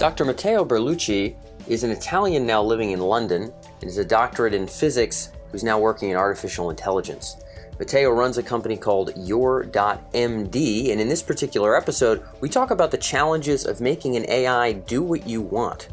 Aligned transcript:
Dr. 0.00 0.24
Matteo 0.24 0.64
Berlucchi 0.64 1.36
is 1.68 1.84
an 1.84 1.90
Italian 1.90 2.46
now 2.46 2.62
living 2.62 2.92
in 2.92 3.00
London 3.00 3.52
and 3.82 3.84
is 3.84 3.98
a 3.98 4.04
doctorate 4.04 4.54
in 4.54 4.66
physics 4.66 5.30
who's 5.52 5.62
now 5.62 5.78
working 5.78 6.08
in 6.08 6.16
artificial 6.16 6.70
intelligence. 6.70 7.36
Matteo 7.78 8.08
runs 8.08 8.38
a 8.38 8.42
company 8.42 8.78
called 8.78 9.12
Your.MD, 9.14 10.90
and 10.90 11.00
in 11.02 11.06
this 11.06 11.22
particular 11.22 11.76
episode, 11.76 12.24
we 12.40 12.48
talk 12.48 12.70
about 12.70 12.90
the 12.90 12.96
challenges 12.96 13.66
of 13.66 13.82
making 13.82 14.16
an 14.16 14.24
AI 14.30 14.72
do 14.72 15.02
what 15.02 15.26
you 15.26 15.42
want. 15.42 15.90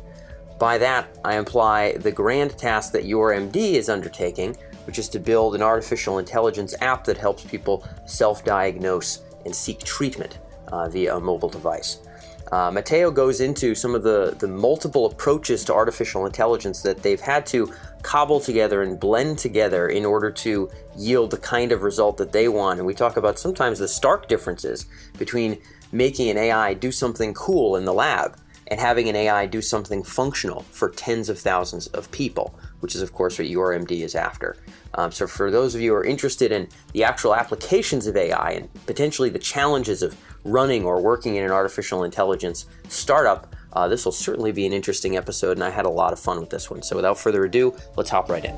By 0.58 0.78
that, 0.78 1.10
I 1.26 1.38
imply 1.38 1.98
the 1.98 2.10
grand 2.10 2.58
task 2.58 2.94
that 2.94 3.04
YourMD 3.04 3.74
is 3.74 3.90
undertaking, 3.90 4.56
which 4.86 5.00
is 5.00 5.10
to 5.10 5.20
build 5.20 5.54
an 5.54 5.62
artificial 5.62 6.20
intelligence 6.20 6.74
app 6.80 7.04
that 7.04 7.18
helps 7.18 7.44
people 7.44 7.86
self 8.06 8.46
diagnose 8.46 9.24
and 9.44 9.54
seek 9.54 9.80
treatment 9.80 10.38
uh, 10.70 10.88
via 10.88 11.18
a 11.18 11.20
mobile 11.20 11.50
device. 11.50 12.07
Uh, 12.52 12.72
Matteo 12.72 13.12
goes 13.12 13.42
into 13.42 13.76
some 13.76 13.94
of 13.94 14.04
the, 14.04 14.36
the 14.40 14.48
multiple 14.48 15.06
approaches 15.06 15.66
to 15.66 15.74
artificial 15.74 16.26
intelligence 16.26 16.82
that 16.82 17.04
they've 17.04 17.20
had 17.20 17.46
to 17.48 17.72
cobble 18.04 18.40
together 18.40 18.84
and 18.84 19.00
blend 19.00 19.38
together 19.38 19.90
in 19.90 20.06
order 20.06 20.32
to 20.32 20.70
yield 20.98 21.32
the 21.32 21.38
kind 21.38 21.72
of 21.72 21.84
result 21.84 22.18
that 22.18 22.32
they 22.32 22.48
want. 22.48 22.80
And 22.80 22.88
we 22.88 22.94
talk 22.94 23.18
about 23.18 23.38
sometimes 23.38 23.80
the 23.80 23.88
stark 23.88 24.28
differences 24.28 24.86
between 25.18 25.58
making 25.92 26.30
an 26.30 26.38
AI 26.38 26.74
do 26.74 26.92
something 26.92 27.34
cool 27.34 27.76
in 27.76 27.86
the 27.86 27.94
lab 27.94 28.38
and 28.70 28.80
having 28.80 29.08
an 29.08 29.16
AI 29.16 29.46
do 29.46 29.62
something 29.62 30.04
functional 30.04 30.62
for 30.72 30.90
tens 30.90 31.30
of 31.30 31.40
thousands 31.40 31.88
of 31.88 32.12
people, 32.12 32.58
which 32.82 32.96
is, 32.96 33.02
of 33.02 33.14
course, 33.14 33.40
what 33.40 33.48
YourMD 33.48 33.92
is 34.02 34.16
after. 34.16 34.58
Um, 34.94 35.12
so, 35.12 35.28
for 35.28 35.50
those 35.52 35.76
of 35.76 35.82
you 35.82 35.92
who 35.92 35.96
are 35.96 36.04
interested 36.04 36.52
in 36.52 36.68
the 36.92 37.04
actual 37.04 37.36
applications 37.36 38.08
of 38.08 38.18
AI 38.18 38.52
and 38.52 38.86
potentially 38.86 39.30
the 39.30 39.40
challenges 39.40 40.02
of 40.02 40.18
running 40.48 40.86
or 40.86 41.02
working 41.02 41.36
in 41.36 41.44
an 41.44 41.52
artificial 41.52 42.04
intelligence 42.04 42.66
startup, 42.90 43.56
uh, 43.74 43.88
this 43.88 44.06
will 44.06 44.12
certainly 44.12 44.52
be 44.52 44.66
an 44.66 44.74
interesting 44.74 45.18
episode, 45.18 45.58
and 45.58 45.64
I 45.64 45.70
had 45.70 45.86
a 45.86 45.90
lot 45.90 46.14
of 46.14 46.20
fun 46.20 46.40
with 46.40 46.50
this 46.50 46.72
one. 46.72 46.82
So, 46.82 46.96
without 46.96 47.20
further 47.20 47.44
ado, 47.44 47.76
let's 47.96 48.10
hop 48.10 48.30
right 48.30 48.44
in. 48.44 48.56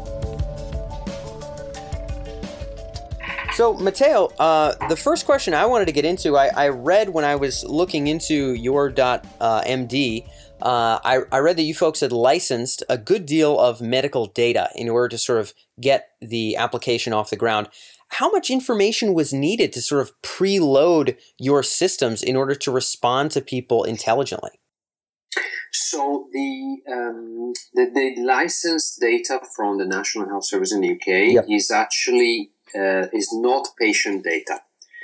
So, 3.53 3.73
Matteo, 3.73 4.27
uh, 4.39 4.87
the 4.87 4.95
first 4.95 5.25
question 5.25 5.53
I 5.53 5.65
wanted 5.65 5.85
to 5.85 5.91
get 5.91 6.05
into, 6.05 6.37
I, 6.37 6.47
I 6.55 6.69
read 6.69 7.09
when 7.09 7.25
I 7.25 7.35
was 7.35 7.65
looking 7.65 8.07
into 8.07 8.53
your 8.53 8.87
uh, 8.87 9.19
MD, 9.41 10.25
uh, 10.61 10.99
I, 11.03 11.19
I, 11.31 11.39
read 11.39 11.57
that 11.57 11.63
you 11.63 11.73
folks 11.73 11.99
had 11.99 12.11
licensed 12.11 12.83
a 12.89 12.97
good 12.97 13.25
deal 13.25 13.59
of 13.59 13.81
medical 13.81 14.27
data 14.27 14.69
in 14.75 14.87
order 14.89 15.09
to 15.09 15.17
sort 15.17 15.39
of 15.39 15.53
get 15.79 16.11
the 16.21 16.57
application 16.57 17.11
off 17.11 17.29
the 17.29 17.37
ground. 17.37 17.69
How 18.09 18.31
much 18.31 18.49
information 18.49 19.13
was 19.13 19.33
needed 19.33 19.71
to 19.73 19.81
sort 19.81 20.01
of 20.01 20.19
preload 20.21 21.17
your 21.37 21.63
systems 21.63 22.23
in 22.23 22.35
order 22.35 22.55
to 22.55 22.71
respond 22.71 23.31
to 23.31 23.41
people 23.41 23.83
intelligently? 23.83 24.59
So 25.71 26.27
the, 26.33 26.77
um, 26.91 27.53
the, 27.73 27.91
the 27.93 28.23
licensed 28.23 28.99
data 28.99 29.39
from 29.55 29.77
the 29.77 29.85
National 29.85 30.27
Health 30.27 30.45
Service 30.45 30.73
in 30.73 30.81
the 30.81 30.93
UK 30.93 31.33
yep. 31.33 31.45
is 31.47 31.69
actually 31.69 32.51
uh, 32.75 33.07
is 33.13 33.29
not 33.33 33.67
patient 33.79 34.23
data. 34.23 34.61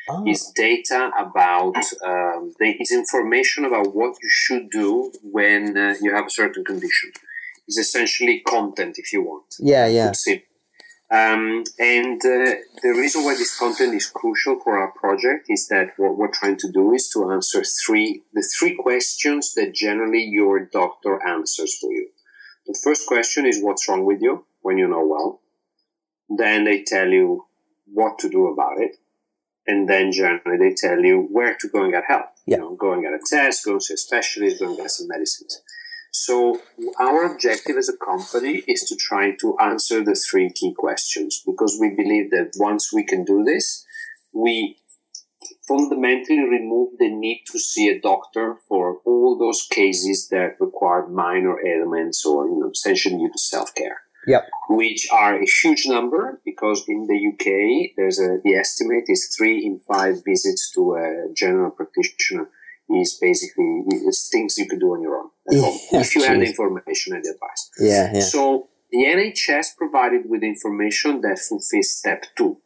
Oh. 0.08 0.24
Is 0.28 0.52
data 0.56 1.10
about 1.18 1.78
um, 2.06 2.54
is 2.60 2.92
information 2.92 3.66
about 3.66 3.96
what 3.96 4.16
you 4.22 4.30
should 4.30 4.70
do 4.70 5.12
when 5.24 5.76
uh, 5.76 5.96
you 6.00 6.14
have 6.14 6.28
a 6.28 6.30
certain 6.30 6.64
condition. 6.64 7.12
It's 7.68 7.80
essentially 7.80 8.42
content, 8.48 9.00
if 9.00 9.12
you 9.12 9.24
want. 9.24 9.56
Yeah, 9.60 9.88
yeah. 9.88 10.12
Um, 11.12 11.64
and 11.78 12.20
uh, 12.26 12.58
the 12.82 12.96
reason 12.98 13.24
why 13.24 13.36
this 13.36 13.58
content 13.58 13.94
is 13.94 14.10
crucial 14.10 14.60
for 14.64 14.80
our 14.80 14.92
project 14.92 15.46
is 15.50 15.68
that 15.68 15.92
what 15.98 16.18
we're 16.18 16.32
trying 16.32 16.58
to 16.58 16.72
do 16.72 16.94
is 16.94 17.10
to 17.10 17.32
answer 17.32 17.64
three 17.64 18.24
the 18.34 18.42
three 18.58 18.76
questions 18.76 19.54
that 19.54 19.76
generally 19.76 20.24
your 20.24 20.66
doctor 20.66 21.20
answers 21.28 21.78
for 21.78 21.92
you. 21.92 22.10
The 22.66 22.80
first 22.84 23.06
question 23.06 23.46
is 23.46 23.62
what's 23.62 23.88
wrong 23.88 24.06
with 24.06 24.22
you 24.22 24.46
when 24.62 24.80
you 24.80 24.88
know 24.88 25.06
well. 25.06 25.42
Then 26.28 26.66
they 26.66 26.84
tell 26.84 27.08
you 27.08 27.46
what 27.86 28.18
to 28.20 28.30
do 28.30 28.48
about 28.48 28.80
it. 28.80 28.98
And 29.68 29.88
then 29.88 30.12
generally 30.12 30.58
they 30.58 30.76
tell 30.76 31.00
you 31.00 31.28
where 31.32 31.56
to 31.60 31.70
go 31.70 31.84
and 31.84 31.94
get 31.94 32.06
help. 32.08 32.26
Yeah. 32.48 32.58
You 32.58 32.64
know, 32.64 32.76
go 32.76 32.94
and 32.94 33.04
get 33.04 33.14
a 33.14 33.20
test, 33.24 33.66
go 33.66 33.74
and 33.74 33.84
see 33.84 33.94
a 33.94 33.98
specialist, 33.98 34.60
go 34.60 34.70
and 34.70 34.78
get 34.78 34.90
some 34.90 35.08
medicines. 35.08 35.62
So 36.18 36.62
our 36.98 37.26
objective 37.30 37.76
as 37.76 37.90
a 37.90 37.98
company 37.98 38.64
is 38.70 38.84
to 38.84 38.96
try 38.96 39.36
to 39.42 39.58
answer 39.60 40.02
the 40.02 40.16
three 40.16 40.50
key 40.50 40.74
questions 40.74 41.44
because 41.46 41.78
we 41.80 41.90
believe 41.90 42.32
that 42.32 42.54
once 42.56 42.94
we 42.94 43.04
can 43.04 43.26
do 43.26 43.44
this, 43.44 43.86
we 44.34 44.78
fundamentally 45.68 46.40
remove 46.40 46.92
the 47.00 47.10
need 47.10 47.44
to 47.52 47.60
see 47.60 47.90
a 47.90 48.00
doctor 48.00 48.56
for 48.66 49.00
all 49.06 49.38
those 49.38 49.68
cases 49.70 50.30
that 50.30 50.56
require 50.62 51.06
minor 51.08 51.58
ailments 51.68 52.26
or 52.26 52.48
you 52.48 52.60
know 52.60 52.70
essentially 52.72 53.16
need 53.16 53.32
self 53.36 53.76
care 53.76 54.00
yep. 54.26 54.48
which 54.70 55.08
are 55.12 55.36
a 55.36 55.46
huge 55.46 55.86
number 55.86 56.42
because 56.46 56.86
in 56.88 57.08
the 57.08 57.20
UK, 57.32 57.92
there's 57.98 58.20
a, 58.20 58.40
the 58.46 58.54
estimate 58.54 59.04
is 59.08 59.36
three 59.38 59.66
in 59.66 59.80
five 59.80 60.24
visits 60.26 60.72
to 60.76 60.96
a 60.96 61.34
general 61.34 61.72
practitioner 61.72 62.50
is 62.90 63.18
basically 63.20 63.84
things 64.32 64.58
you 64.58 64.68
could 64.70 64.80
do 64.80 64.94
on 64.94 65.02
your 65.02 65.18
own 65.18 65.30
yeah, 65.50 66.00
if 66.00 66.16
you 66.16 66.22
geez. 66.22 66.28
have 66.28 66.40
the 66.40 66.46
information 66.46 67.14
and 67.14 67.24
the 67.24 67.32
advice. 67.32 67.70
Yeah, 67.80 68.12
yeah. 68.14 68.22
So 68.22 68.70
the 68.92 69.06
NHS 69.06 69.78
provided 69.78 70.30
with 70.30 70.44
information 70.44 71.22
that 71.22 71.40
fulfills 71.40 71.92
step 71.92 72.26
two 72.36 72.58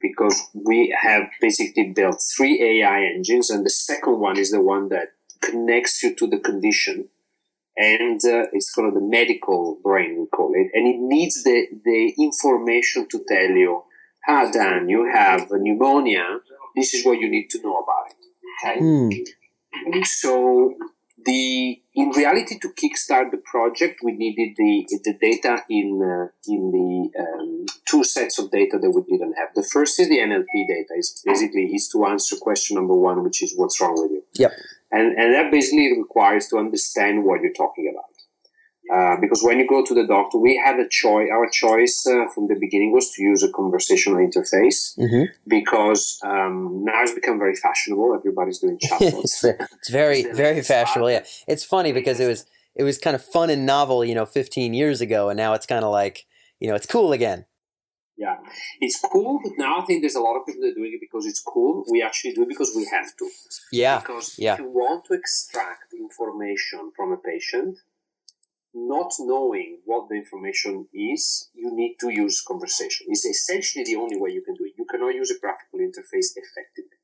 because 0.00 0.40
we 0.54 0.96
have 0.98 1.24
basically 1.40 1.92
built 1.94 2.22
three 2.36 2.62
AI 2.62 3.04
engines, 3.14 3.50
and 3.50 3.64
the 3.66 3.70
second 3.70 4.18
one 4.18 4.38
is 4.38 4.50
the 4.50 4.62
one 4.62 4.88
that 4.88 5.08
connects 5.40 6.02
you 6.02 6.14
to 6.14 6.26
the 6.26 6.38
condition 6.38 7.08
and 7.80 8.20
uh, 8.24 8.44
it's 8.52 8.72
called 8.72 8.94
the 8.94 9.00
medical 9.00 9.78
brain, 9.82 10.18
we 10.20 10.26
call 10.26 10.52
it, 10.54 10.70
and 10.74 10.86
it 10.86 10.98
needs 10.98 11.42
the, 11.44 11.66
the 11.84 12.14
information 12.18 13.08
to 13.08 13.24
tell 13.26 13.50
you, 13.50 13.82
ah, 14.28 14.50
Dan, 14.52 14.88
you 14.88 15.10
have 15.10 15.48
pneumonia. 15.50 16.40
This 16.76 16.92
is 16.94 17.04
what 17.06 17.18
you 17.18 17.30
need 17.30 17.48
to 17.50 17.62
know 17.62 17.76
about 17.76 18.10
it. 18.10 18.16
Okay. 18.62 19.24
Mm. 19.92 20.06
So 20.06 20.74
the 21.24 21.80
in 22.00 22.10
reality 22.10 22.58
to 22.58 22.68
kickstart 22.68 23.30
the 23.30 23.42
project, 23.44 24.00
we 24.02 24.12
needed 24.12 24.56
the 24.56 24.86
the 25.04 25.14
data 25.20 25.62
in 25.68 26.00
uh, 26.02 26.28
in 26.46 26.70
the 26.70 27.20
um, 27.22 27.66
two 27.86 28.04
sets 28.04 28.38
of 28.38 28.50
data 28.50 28.78
that 28.78 28.90
we 28.90 29.02
didn't 29.02 29.34
have. 29.34 29.48
The 29.54 29.62
first 29.62 29.98
is 30.00 30.08
the 30.08 30.18
NLP 30.18 30.66
data. 30.68 30.94
Is 30.96 31.22
basically 31.24 31.66
is 31.74 31.88
to 31.90 32.04
answer 32.06 32.36
question 32.36 32.76
number 32.76 32.94
one, 32.94 33.22
which 33.22 33.42
is 33.42 33.54
what's 33.56 33.80
wrong 33.80 33.94
with 33.96 34.10
you. 34.10 34.22
Yep. 34.34 34.52
And, 34.92 35.16
and 35.16 35.34
that 35.34 35.52
basically 35.52 35.96
requires 35.96 36.48
to 36.48 36.58
understand 36.58 37.24
what 37.24 37.40
you're 37.42 37.52
talking 37.52 37.92
about. 37.92 38.09
Uh, 38.92 39.16
because 39.20 39.42
when 39.42 39.58
you 39.58 39.68
go 39.68 39.84
to 39.84 39.94
the 39.94 40.06
doctor, 40.06 40.38
we 40.38 40.60
had 40.64 40.80
a 40.80 40.88
choice. 40.88 41.28
Our 41.32 41.48
choice 41.48 42.04
uh, 42.06 42.26
from 42.34 42.48
the 42.48 42.56
beginning 42.58 42.92
was 42.92 43.10
to 43.12 43.22
use 43.22 43.42
a 43.42 43.50
conversational 43.52 44.18
interface 44.18 44.98
mm-hmm. 44.98 45.24
because 45.46 46.18
um, 46.24 46.82
now 46.84 47.02
it's 47.02 47.14
become 47.14 47.38
very 47.38 47.54
fashionable. 47.54 48.14
Everybody's 48.14 48.58
doing 48.58 48.78
chatbots. 48.82 49.44
it's, 49.44 49.90
very, 49.90 50.24
very 50.32 50.62
fashionable. 50.62 51.10
Yeah, 51.10 51.24
it's 51.46 51.64
funny 51.64 51.92
because 51.92 52.18
it 52.18 52.26
was 52.26 52.46
it 52.74 52.82
was 52.82 52.98
kind 52.98 53.14
of 53.14 53.22
fun 53.22 53.50
and 53.50 53.66
novel, 53.66 54.04
you 54.04 54.14
know, 54.14 54.24
15 54.24 54.74
years 54.74 55.00
ago, 55.00 55.28
and 55.28 55.36
now 55.36 55.54
it's 55.54 55.66
kind 55.66 55.84
of 55.84 55.92
like 55.92 56.26
you 56.60 56.68
know, 56.68 56.74
it's 56.74 56.86
cool 56.86 57.12
again. 57.12 57.46
Yeah, 58.16 58.36
it's 58.82 59.00
cool, 59.10 59.40
but 59.42 59.52
now 59.56 59.80
I 59.80 59.84
think 59.86 60.02
there's 60.02 60.14
a 60.14 60.20
lot 60.20 60.36
of 60.36 60.44
people 60.44 60.60
that 60.60 60.72
are 60.72 60.74
doing 60.74 60.92
it 60.92 61.00
because 61.00 61.24
it's 61.24 61.40
cool. 61.40 61.84
We 61.90 62.02
actually 62.02 62.34
do 62.34 62.42
it 62.42 62.50
because 62.50 62.70
we 62.76 62.86
have 62.92 63.16
to. 63.16 63.30
Yeah. 63.72 63.98
Because 64.00 64.34
yeah. 64.38 64.54
if 64.54 64.60
you 64.60 64.66
want 64.66 65.06
to 65.06 65.14
extract 65.14 65.94
information 65.94 66.92
from 66.94 67.12
a 67.12 67.16
patient, 67.16 67.78
not 68.74 69.12
knowing 69.18 69.80
what 69.84 70.08
the 70.08 70.16
information 70.16 70.86
is, 70.94 71.50
you 71.54 71.70
need 71.74 71.96
to 72.00 72.10
use 72.10 72.42
conversation. 72.46 73.06
It's 73.08 73.24
essentially 73.24 73.84
the 73.84 73.96
only 73.96 74.16
way 74.20 74.30
you 74.30 74.42
can 74.42 74.54
do 74.54 74.64
it. 74.64 74.72
You 74.78 74.86
cannot 74.90 75.14
use 75.14 75.30
a 75.30 75.38
graphical 75.40 75.80
interface 75.80 76.30
effectively. 76.36 76.98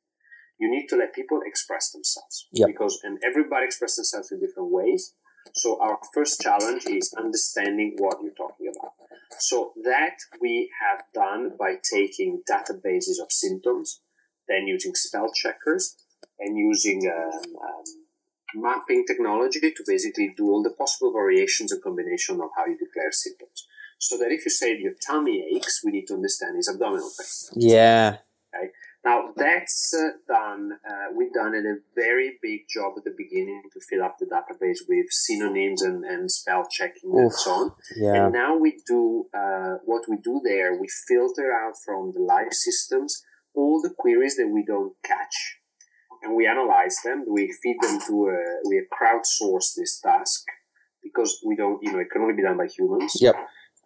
You 0.58 0.70
need 0.70 0.86
to 0.88 0.96
let 0.96 1.14
people 1.14 1.40
express 1.44 1.90
themselves. 1.92 2.46
Yep. 2.52 2.68
Because 2.68 3.00
and 3.02 3.18
everybody 3.24 3.66
expresses 3.66 4.10
themselves 4.10 4.32
in 4.32 4.40
different 4.40 4.70
ways. 4.72 5.14
So 5.54 5.78
our 5.80 5.98
first 6.14 6.40
challenge 6.40 6.86
is 6.86 7.14
understanding 7.16 7.94
what 7.98 8.18
you're 8.22 8.34
talking 8.34 8.72
about. 8.74 8.92
So 9.38 9.72
that 9.84 10.16
we 10.40 10.70
have 10.80 11.04
done 11.14 11.52
by 11.58 11.76
taking 11.92 12.42
databases 12.50 13.20
of 13.22 13.30
symptoms, 13.30 14.00
then 14.48 14.66
using 14.66 14.94
spell 14.94 15.30
checkers 15.32 15.96
and 16.38 16.56
using 16.56 17.10
um, 17.12 17.40
um, 17.62 17.84
mapping 18.56 19.04
technology 19.06 19.60
to 19.60 19.84
basically 19.86 20.34
do 20.36 20.46
all 20.50 20.62
the 20.62 20.70
possible 20.70 21.12
variations 21.12 21.72
and 21.72 21.82
combination 21.82 22.40
of 22.40 22.50
how 22.56 22.66
you 22.66 22.76
declare 22.78 23.12
symptoms. 23.12 23.66
So 23.98 24.18
that 24.18 24.30
if 24.30 24.44
you 24.44 24.50
say 24.50 24.76
your 24.78 24.92
tummy 25.06 25.44
aches, 25.54 25.82
we 25.84 25.92
need 25.92 26.06
to 26.06 26.14
understand 26.14 26.58
is 26.58 26.68
abdominal 26.68 27.10
pain. 27.18 27.62
Yeah. 27.62 28.16
Okay. 28.54 28.70
Now 29.04 29.30
that's 29.36 29.94
uh, 29.94 30.18
done. 30.26 30.72
Uh, 30.86 31.14
we've 31.16 31.32
done 31.32 31.54
a 31.54 31.76
very 31.94 32.38
big 32.42 32.62
job 32.68 32.94
at 32.96 33.04
the 33.04 33.14
beginning 33.16 33.62
to 33.72 33.80
fill 33.88 34.02
up 34.02 34.16
the 34.18 34.26
database 34.26 34.80
with 34.88 35.06
synonyms 35.10 35.80
and, 35.82 36.04
and 36.04 36.30
spell 36.30 36.66
checking 36.68 37.10
Oof, 37.10 37.20
and 37.20 37.32
so 37.32 37.50
on. 37.52 37.72
Yeah. 37.96 38.24
And 38.24 38.32
now 38.32 38.56
we 38.56 38.80
do 38.86 39.26
uh, 39.32 39.76
what 39.84 40.02
we 40.08 40.16
do 40.16 40.40
there. 40.44 40.78
We 40.78 40.88
filter 40.88 41.52
out 41.52 41.74
from 41.84 42.12
the 42.12 42.20
live 42.20 42.52
systems 42.52 43.22
all 43.54 43.80
the 43.80 43.94
queries 43.96 44.36
that 44.36 44.48
we 44.48 44.64
don't 44.64 44.94
catch, 45.04 45.58
and 46.22 46.36
we 46.36 46.46
analyze 46.46 46.96
them. 47.04 47.24
We 47.28 47.52
feed 47.62 47.76
them 47.82 48.00
to 48.06 48.28
a, 48.28 48.68
we 48.68 48.76
have 48.76 48.86
crowdsourced 48.90 49.74
this 49.76 50.00
task 50.00 50.44
because 51.02 51.42
we 51.46 51.56
don't, 51.56 51.82
you 51.82 51.92
know, 51.92 51.98
it 51.98 52.10
can 52.10 52.22
only 52.22 52.34
be 52.34 52.42
done 52.42 52.56
by 52.56 52.66
humans. 52.66 53.14
Yep. 53.20 53.34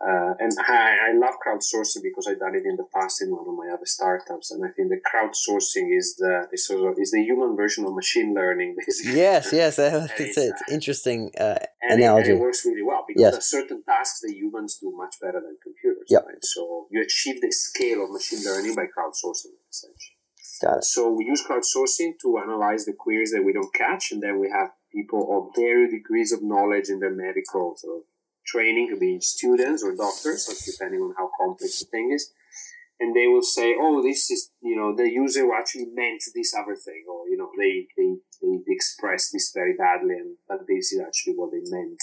Uh, 0.00 0.32
and 0.38 0.50
I, 0.66 1.10
I 1.10 1.12
love 1.12 1.34
crowdsourcing 1.46 2.02
because 2.02 2.26
I've 2.26 2.38
done 2.38 2.54
it 2.54 2.64
in 2.64 2.76
the 2.76 2.86
past 2.94 3.20
in 3.20 3.30
one 3.30 3.44
of 3.46 3.54
my 3.54 3.68
other 3.70 3.84
startups, 3.84 4.50
and 4.50 4.64
I 4.64 4.68
think 4.72 4.88
the 4.88 4.96
crowdsourcing 4.96 5.94
is 5.94 6.16
the 6.16 6.48
is, 6.54 6.66
sort 6.66 6.90
of, 6.90 6.98
is 6.98 7.10
the 7.10 7.22
human 7.22 7.54
version 7.54 7.84
of 7.84 7.94
machine 7.94 8.32
learning, 8.34 8.76
basically. 8.86 9.20
Yes, 9.20 9.52
yes, 9.52 9.78
it's, 9.78 10.38
it's 10.38 10.62
interesting 10.70 11.30
uh, 11.38 11.56
and 11.82 12.00
analogy. 12.00 12.30
It, 12.30 12.32
and 12.32 12.40
it 12.40 12.42
works 12.42 12.64
really 12.64 12.82
well 12.82 13.04
because 13.06 13.20
Yes. 13.20 13.32
there 13.32 13.38
are 13.40 13.62
certain 13.62 13.82
tasks 13.84 14.20
that 14.20 14.32
humans 14.32 14.78
do 14.80 14.90
much 14.96 15.16
better 15.20 15.38
than 15.38 15.58
computers. 15.62 16.06
Yep. 16.08 16.24
Right? 16.26 16.44
So 16.44 16.86
you 16.90 17.02
achieve 17.02 17.42
the 17.42 17.52
scale 17.52 18.02
of 18.02 18.10
machine 18.10 18.40
learning 18.42 18.74
by 18.74 18.84
crowdsourcing, 18.84 19.52
essentially. 19.68 20.16
So 20.82 21.10
we 21.10 21.24
use 21.24 21.44
crowdsourcing 21.46 22.14
to 22.22 22.38
analyze 22.38 22.84
the 22.84 22.92
queries 22.92 23.32
that 23.32 23.44
we 23.44 23.52
don't 23.52 23.72
catch, 23.74 24.12
and 24.12 24.22
then 24.22 24.38
we 24.38 24.50
have 24.50 24.70
people 24.92 25.22
of 25.30 25.54
varied 25.54 25.90
degrees 25.90 26.32
of 26.32 26.42
knowledge 26.42 26.88
in 26.88 27.00
their 27.00 27.14
medical 27.14 27.76
sort 27.76 27.98
of 27.98 28.02
training, 28.46 28.88
could 28.90 29.00
be 29.00 29.20
students 29.20 29.82
or 29.82 29.94
doctors, 29.94 30.46
depending 30.66 31.00
on 31.00 31.14
how 31.16 31.30
complex 31.40 31.80
the 31.80 31.86
thing 31.86 32.12
is. 32.12 32.32
And 32.98 33.16
they 33.16 33.26
will 33.26 33.42
say, 33.42 33.74
"Oh, 33.80 34.02
this 34.02 34.30
is 34.30 34.52
you 34.60 34.76
know 34.76 34.94
the 34.94 35.10
user 35.10 35.50
actually 35.54 35.86
meant 35.86 36.22
this 36.34 36.54
other 36.54 36.76
thing, 36.76 37.04
or 37.08 37.26
you 37.28 37.36
know 37.38 37.50
they 37.56 37.86
they 37.96 38.16
they 38.42 38.60
expressed 38.68 39.32
this 39.32 39.52
very 39.54 39.74
badly, 39.74 40.16
and 40.16 40.36
but 40.46 40.66
this 40.68 40.92
is 40.92 41.00
actually 41.00 41.34
what 41.34 41.50
they 41.52 41.62
meant." 41.64 42.02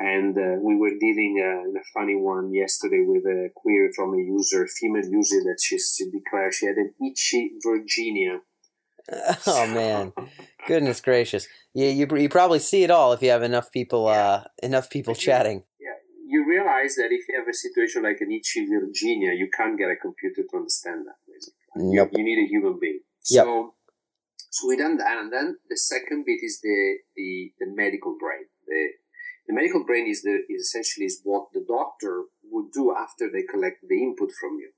And 0.00 0.36
uh, 0.38 0.56
we 0.62 0.76
were 0.76 0.92
dealing 1.00 1.42
uh, 1.42 1.68
in 1.68 1.74
a 1.76 1.84
funny 1.92 2.14
one 2.14 2.52
yesterday 2.54 3.02
with 3.04 3.24
a 3.24 3.50
query 3.54 3.90
from 3.96 4.14
a 4.14 4.18
user, 4.18 4.62
a 4.64 4.68
female 4.68 5.04
user, 5.04 5.40
that 5.42 5.58
she, 5.60 5.76
she 5.78 6.04
declared 6.10 6.54
she 6.54 6.66
had 6.66 6.76
an 6.76 6.94
itchy 7.04 7.52
Virginia. 7.62 8.40
Oh 9.46 9.66
man, 9.66 10.12
goodness 10.66 11.00
gracious! 11.00 11.48
Yeah, 11.72 11.88
you 11.88 12.06
you 12.18 12.28
probably 12.28 12.58
see 12.58 12.82
it 12.84 12.90
all 12.90 13.14
if 13.14 13.22
you 13.22 13.30
have 13.30 13.42
enough 13.42 13.72
people 13.72 14.06
uh 14.06 14.44
enough 14.62 14.90
people 14.90 15.14
Yeah. 15.14 15.24
chatting. 15.26 15.62
Yeah, 15.80 15.96
you 16.26 16.44
realize 16.46 16.96
that 16.96 17.08
if 17.10 17.26
you 17.26 17.34
have 17.38 17.48
a 17.48 17.54
situation 17.54 18.02
like 18.02 18.20
an 18.20 18.30
itchy 18.30 18.66
Virginia, 18.66 19.32
you 19.32 19.48
can't 19.56 19.78
get 19.78 19.88
a 19.90 19.96
computer 19.96 20.42
to 20.50 20.56
understand 20.58 21.06
that. 21.06 21.16
Basically, 21.26 21.96
Nope. 21.96 22.10
you, 22.12 22.18
you 22.18 22.24
need 22.24 22.44
a 22.44 22.48
human 22.48 22.78
being. 22.78 23.00
Yep. 23.30 23.44
So, 23.46 23.74
so 24.50 24.68
we 24.68 24.76
done 24.76 24.98
that, 24.98 25.16
and 25.16 25.32
then 25.32 25.56
the 25.70 25.76
second 25.78 26.24
bit 26.26 26.40
is 26.42 26.60
the 26.60 26.98
the, 27.16 27.52
the 27.60 27.66
medical 27.74 28.14
brain. 28.20 28.44
The 28.66 28.80
the 29.48 29.54
medical 29.54 29.84
brain 29.84 30.06
is 30.06 30.22
the 30.22 30.44
is 30.48 30.68
essentially 30.68 31.06
is 31.06 31.20
what 31.24 31.46
the 31.52 31.64
doctor 31.66 32.24
would 32.50 32.70
do 32.72 32.94
after 32.94 33.30
they 33.32 33.42
collect 33.42 33.78
the 33.88 33.96
input 33.96 34.30
from 34.38 34.58
you. 34.60 34.70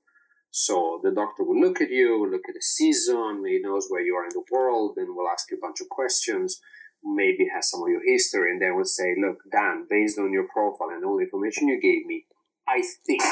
So 0.51 0.99
the 1.03 1.11
doctor 1.11 1.43
will 1.43 1.59
look 1.59 1.79
at 1.81 1.91
you, 1.91 2.19
will 2.19 2.31
look 2.31 2.47
at 2.47 2.55
the 2.55 2.61
season, 2.61 3.43
he 3.45 3.59
knows 3.61 3.87
where 3.89 4.01
you 4.01 4.15
are 4.15 4.25
in 4.25 4.33
the 4.33 4.43
world, 4.51 4.95
and 4.97 5.15
will 5.15 5.29
ask 5.31 5.49
you 5.49 5.57
a 5.57 5.61
bunch 5.61 5.79
of 5.79 5.87
questions, 5.89 6.59
maybe 7.03 7.47
has 7.53 7.69
some 7.69 7.81
of 7.83 7.89
your 7.89 8.03
history, 8.03 8.51
and 8.51 8.61
then 8.61 8.75
will 8.75 8.83
say, 8.83 9.15
look, 9.17 9.37
Dan, 9.49 9.87
based 9.89 10.19
on 10.19 10.33
your 10.33 10.47
profile 10.51 10.89
and 10.91 11.05
all 11.05 11.17
the 11.17 11.23
information 11.23 11.69
you 11.69 11.79
gave 11.79 12.05
me, 12.05 12.25
I 12.67 12.83
think 13.07 13.23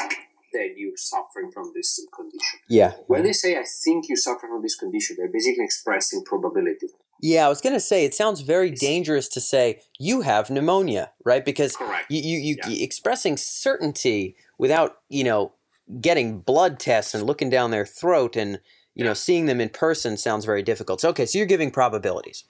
that 0.52 0.74
you're 0.76 0.96
suffering 0.96 1.50
from 1.52 1.72
this 1.74 2.00
condition. 2.14 2.58
Yeah, 2.68 2.92
When 3.06 3.22
they 3.22 3.32
say, 3.32 3.56
I 3.56 3.64
think 3.84 4.08
you 4.08 4.16
suffer 4.16 4.48
from 4.48 4.62
this 4.62 4.76
condition, 4.76 5.16
they're 5.18 5.32
basically 5.32 5.64
expressing 5.64 6.24
probability. 6.24 6.88
Yeah. 7.20 7.46
I 7.46 7.48
was 7.48 7.60
gonna 7.60 7.80
say 7.80 8.04
it 8.04 8.14
sounds 8.14 8.40
very 8.40 8.70
dangerous 8.70 9.28
to 9.28 9.40
say 9.40 9.80
you 9.98 10.22
have 10.22 10.50
pneumonia, 10.50 11.12
right? 11.24 11.44
Because 11.44 11.76
Correct. 11.76 12.10
you 12.10 12.20
you, 12.20 12.38
you 12.38 12.56
Yeah. 12.66 12.84
expressing 12.84 13.36
certainty 13.36 14.36
without 14.58 14.98
you 15.08 15.24
know 15.24 15.52
getting 16.00 16.40
blood 16.40 16.78
tests 16.78 17.14
and 17.14 17.24
looking 17.24 17.50
down 17.50 17.70
their 17.70 17.86
throat 17.86 18.36
and 18.36 18.60
you 18.94 19.04
know 19.04 19.14
seeing 19.14 19.46
them 19.46 19.60
in 19.60 19.68
person 19.68 20.16
sounds 20.16 20.44
very 20.44 20.62
difficult. 20.62 21.00
So, 21.00 21.08
okay, 21.10 21.26
so 21.26 21.38
you're 21.38 21.46
giving 21.46 21.70
probabilities. 21.70 22.44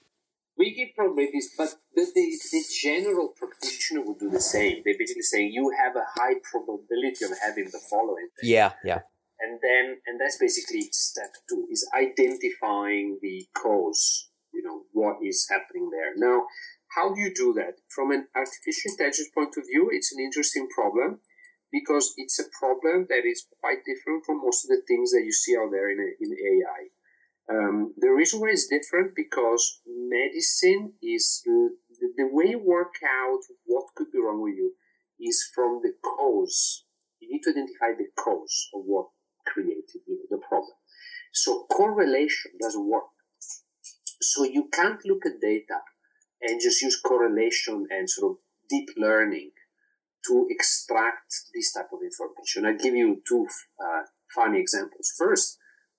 We 0.57 0.75
give 0.75 0.89
probabilities, 0.95 1.49
but 1.57 1.69
the, 1.95 2.05
the, 2.13 2.39
the 2.51 2.63
general 2.81 3.29
practitioner 3.35 4.01
would 4.05 4.19
do 4.19 4.29
the 4.29 4.41
same. 4.41 4.83
They 4.85 4.93
basically 4.99 5.23
say 5.23 5.43
you 5.47 5.71
have 5.81 5.95
a 5.95 6.05
high 6.19 6.35
probability 6.43 7.25
of 7.25 7.31
having 7.41 7.65
the 7.65 7.79
following. 7.89 8.27
Yeah, 8.43 8.73
yeah. 8.83 8.99
and 9.39 9.59
then 9.63 9.97
and 10.05 10.19
that's 10.19 10.37
basically 10.37 10.89
step 10.91 11.31
two 11.49 11.67
is 11.71 11.89
identifying 11.97 13.17
the 13.21 13.47
cause 13.57 14.29
know 14.71 14.81
what 14.91 15.17
is 15.23 15.47
happening 15.49 15.89
there 15.91 16.13
now 16.15 16.45
how 16.95 17.13
do 17.13 17.19
you 17.19 17.33
do 17.33 17.53
that 17.53 17.75
from 17.89 18.11
an 18.11 18.27
artificial 18.35 18.91
intelligence 18.91 19.29
point 19.33 19.55
of 19.57 19.63
view 19.65 19.89
it's 19.91 20.11
an 20.13 20.19
interesting 20.19 20.67
problem 20.73 21.19
because 21.71 22.13
it's 22.17 22.39
a 22.39 22.51
problem 22.59 23.07
that 23.09 23.23
is 23.25 23.47
quite 23.61 23.79
different 23.85 24.25
from 24.25 24.41
most 24.41 24.65
of 24.65 24.69
the 24.69 24.81
things 24.87 25.11
that 25.11 25.23
you 25.23 25.31
see 25.31 25.55
out 25.55 25.71
there 25.71 25.89
in, 25.89 25.99
in 26.19 26.31
ai 26.31 26.81
um, 27.49 27.93
the 27.97 28.09
reason 28.09 28.39
why 28.39 28.49
it's 28.49 28.67
different 28.67 29.13
because 29.15 29.81
medicine 29.85 30.93
is 31.01 31.41
the, 31.45 31.69
the 32.15 32.29
way 32.31 32.51
you 32.51 32.59
work 32.59 32.95
out 33.03 33.39
what 33.65 33.87
could 33.95 34.11
be 34.11 34.19
wrong 34.19 34.41
with 34.41 34.55
you 34.55 34.73
is 35.19 35.49
from 35.53 35.81
the 35.83 35.93
cause 36.01 36.85
you 37.19 37.29
need 37.31 37.43
to 37.43 37.51
identify 37.51 37.93
the 37.97 38.09
cause 38.17 38.69
of 38.73 38.81
what 38.85 39.07
created 39.45 40.01
you 40.07 40.15
know, 40.15 40.37
the 40.37 40.41
problem. 40.47 40.73
So 41.33 41.65
correlation 41.71 42.51
doesn't 42.59 42.87
work. 42.87 43.05
So 44.21 44.43
you 44.43 44.69
can't 44.73 44.99
look 45.05 45.25
at 45.25 45.41
data 45.41 45.79
and 46.41 46.61
just 46.61 46.81
use 46.81 46.99
correlation 46.99 47.87
and 47.89 48.09
sort 48.09 48.31
of 48.31 48.37
deep 48.69 48.89
learning 48.97 49.51
to 50.27 50.47
extract 50.49 51.33
this 51.53 51.73
type 51.73 51.89
of 51.91 51.99
information. 52.03 52.65
I'll 52.65 52.77
give 52.77 52.95
you 52.95 53.21
two 53.27 53.47
uh, 53.83 54.03
funny 54.33 54.59
examples. 54.59 55.11
First 55.17 55.57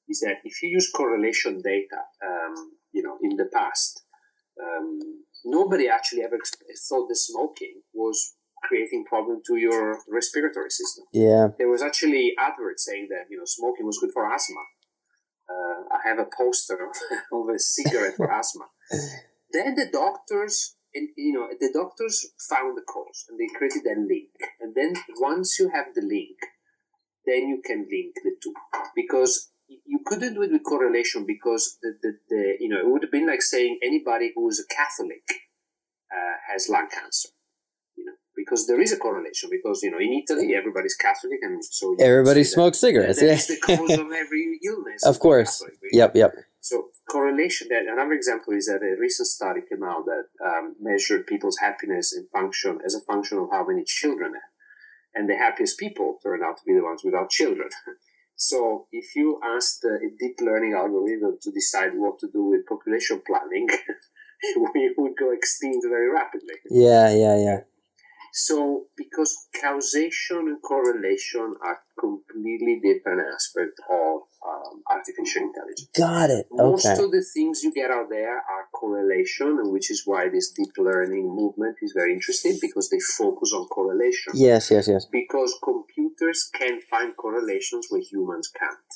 is 0.08 0.20
that 0.20 0.36
if 0.44 0.62
you 0.62 0.69
use 0.70 0.90
correlation 0.90 1.60
data, 1.62 2.02
um, 2.24 2.72
you 2.92 3.02
know, 3.02 3.19
in 3.22 3.36
the 3.36 3.48
past, 3.52 4.02
um, 4.60 4.98
nobody 5.44 5.88
actually 5.88 6.22
ever 6.22 6.38
thought 6.88 7.08
that 7.08 7.16
smoking 7.16 7.82
was 7.92 8.34
creating 8.62 9.04
problem 9.04 9.40
to 9.44 9.56
your 9.56 9.98
respiratory 10.08 10.70
system 10.70 11.04
Yeah. 11.12 11.48
there 11.58 11.68
was 11.68 11.82
actually 11.82 12.32
adverts 12.38 12.84
saying 12.84 13.08
that 13.10 13.26
you 13.28 13.36
know 13.36 13.44
smoking 13.44 13.86
was 13.86 13.98
good 13.98 14.12
for 14.12 14.25
asthma. 14.32 14.62
Uh, 15.48 15.82
I 15.94 16.08
have 16.08 16.18
a 16.18 16.28
poster 16.36 16.78
of 17.32 17.48
a 17.48 17.58
cigarette 17.58 18.16
for 18.16 18.32
asthma. 18.32 18.66
Then 19.52 19.74
the 19.74 19.88
doctors, 19.92 20.76
and 20.94 21.08
you 21.16 21.32
know, 21.32 21.48
the 21.58 21.70
doctors 21.72 22.26
found 22.48 22.76
the 22.76 22.82
cause 22.82 23.26
and 23.28 23.38
they 23.38 23.52
created 23.52 23.84
a 23.86 24.00
link. 24.00 24.30
And 24.60 24.74
then 24.74 24.94
once 25.18 25.58
you 25.58 25.70
have 25.74 25.94
the 25.94 26.02
link, 26.02 26.38
then 27.26 27.48
you 27.48 27.62
can 27.64 27.86
link 27.90 28.14
the 28.22 28.32
two 28.42 28.54
because 28.96 29.50
you 29.68 30.00
couldn't 30.04 30.34
do 30.34 30.42
it 30.42 30.52
with 30.52 30.64
correlation 30.64 31.25
because 31.26 31.78
the, 31.82 31.94
the, 32.02 32.12
the 32.28 32.56
you 32.61 32.68
know 32.68 32.78
it 32.78 32.88
would 32.90 33.02
have 33.02 33.12
been 33.12 33.26
like 33.26 33.42
saying 33.42 33.78
anybody 33.82 34.32
who 34.34 34.49
is 34.49 34.61
a 34.61 34.75
Catholic 34.75 35.22
uh, 36.12 36.37
has 36.50 36.68
lung 36.68 36.88
cancer 36.92 37.30
because 38.52 38.66
there 38.66 38.80
is 38.80 38.92
a 38.92 38.99
correlation. 38.99 39.49
Because 39.50 39.82
you 39.82 39.90
know, 39.90 39.99
in 39.99 40.12
Italy, 40.23 40.54
everybody's 40.54 40.94
Catholic, 40.94 41.38
and 41.42 41.64
so 41.64 41.97
Everybody 41.99 42.44
say 42.44 42.49
that- 42.50 42.54
smokes 42.54 42.78
cigarettes. 42.78 43.21
That 43.21 43.26
Yeah. 43.26 43.54
the 43.54 43.61
cause 43.61 43.99
of 43.99 44.12
every 44.23 44.61
illness. 44.64 45.04
Of 45.06 45.18
course. 45.21 45.61
Catholic, 45.61 45.78
Yep, 45.92 46.16
yep. 46.16 46.35
So 46.61 46.88
correlation. 47.11 47.68
That 47.71 47.85
another 47.94 48.12
example 48.12 48.52
is 48.54 48.66
that 48.66 48.82
a 48.82 49.00
recent 49.00 49.28
study 49.28 49.61
came 49.68 49.82
out 49.82 50.04
that 50.04 50.25
um, 50.44 50.76
measured 50.80 51.26
people's 51.26 51.59
happiness 51.59 52.12
and 52.12 52.28
function 52.30 52.78
as 52.85 52.94
a 52.94 53.00
function 53.00 53.38
of 53.38 53.49
how 53.50 53.64
many 53.66 53.85
children 53.85 54.35
have, 54.35 54.52
and 55.14 55.28
the 55.30 55.37
happiest 55.37 55.78
people 55.78 56.18
turn 56.23 56.42
out 56.47 56.56
to 56.59 56.62
be 56.66 56.75
the 56.75 56.85
ones 56.85 57.02
without 57.04 57.30
children. 57.30 57.71
So 58.35 58.88
if 58.90 59.14
you 59.14 59.38
asked 59.44 59.85
a 59.85 59.99
deep 60.18 60.37
learning 60.40 60.73
algorithm 60.73 61.38
to 61.42 61.50
decide 61.52 61.92
what 61.94 62.18
to 62.21 62.28
do 62.32 62.42
with 62.50 62.66
population 62.66 63.23
planning, 63.25 63.68
we 64.75 64.92
would 64.99 65.12
go 65.16 65.30
extinct 65.32 65.87
very 65.88 66.11
rapidly. 66.11 66.56
Yeah, 66.68 67.14
yeah, 67.14 67.37
yeah. 67.47 67.59
So, 68.34 68.86
because 68.96 69.36
causation 69.60 70.38
and 70.48 70.62
correlation 70.62 71.54
are 71.62 71.80
completely 72.00 72.80
different 72.82 73.20
aspects 73.32 73.78
of 73.90 74.22
um, 74.48 74.82
artificial 74.90 75.42
intelligence. 75.42 75.88
Got 75.96 76.30
it. 76.30 76.46
Most 76.50 76.86
Okay. 76.86 77.04
of 77.04 77.10
the 77.12 77.22
things 77.22 77.62
you 77.62 77.72
get 77.72 77.90
out 77.90 78.08
there 78.08 78.36
are 78.38 78.64
correlation, 78.72 79.58
and 79.60 79.70
which 79.70 79.90
is 79.90 80.02
why 80.06 80.28
this 80.30 80.50
deep 80.50 80.72
learning 80.78 81.28
movement 81.28 81.76
is 81.82 81.92
very 81.94 82.12
interesting 82.14 82.58
because 82.60 82.88
they 82.88 83.00
focus 83.00 83.52
on 83.52 83.66
correlation. 83.68 84.32
Yes, 84.34 84.70
yes, 84.70 84.88
yes. 84.88 85.04
Because 85.04 85.58
computers 85.62 86.50
can 86.52 86.80
find 86.90 87.14
correlations 87.16 87.86
where 87.90 88.00
humans 88.00 88.48
can't. 88.58 88.91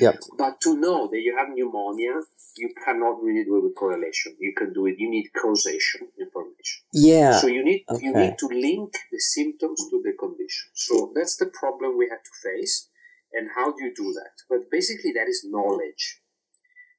Yep. 0.00 0.20
But 0.36 0.60
to 0.62 0.76
know 0.76 1.08
that 1.08 1.20
you 1.20 1.36
have 1.36 1.48
pneumonia, 1.54 2.14
you 2.56 2.70
cannot 2.84 3.22
really 3.22 3.44
do 3.44 3.56
it 3.56 3.64
with 3.64 3.74
correlation. 3.74 4.36
You 4.38 4.54
can 4.56 4.72
do 4.72 4.86
it. 4.86 4.96
You 4.98 5.10
need 5.10 5.30
causation 5.32 6.08
information. 6.18 6.82
Yeah. 6.92 7.38
So 7.38 7.46
you 7.46 7.64
need 7.64 7.84
you 8.00 8.14
need 8.14 8.38
to 8.38 8.46
link 8.46 8.92
the 9.10 9.18
symptoms 9.18 9.80
to 9.90 10.02
the 10.02 10.12
condition. 10.18 10.70
So 10.74 11.12
that's 11.14 11.36
the 11.36 11.46
problem 11.46 11.96
we 11.96 12.08
have 12.10 12.22
to 12.22 12.34
face. 12.42 12.88
And 13.32 13.50
how 13.54 13.72
do 13.72 13.84
you 13.84 13.92
do 13.94 14.12
that? 14.14 14.34
But 14.48 14.70
basically, 14.70 15.12
that 15.12 15.28
is 15.28 15.44
knowledge. 15.44 16.20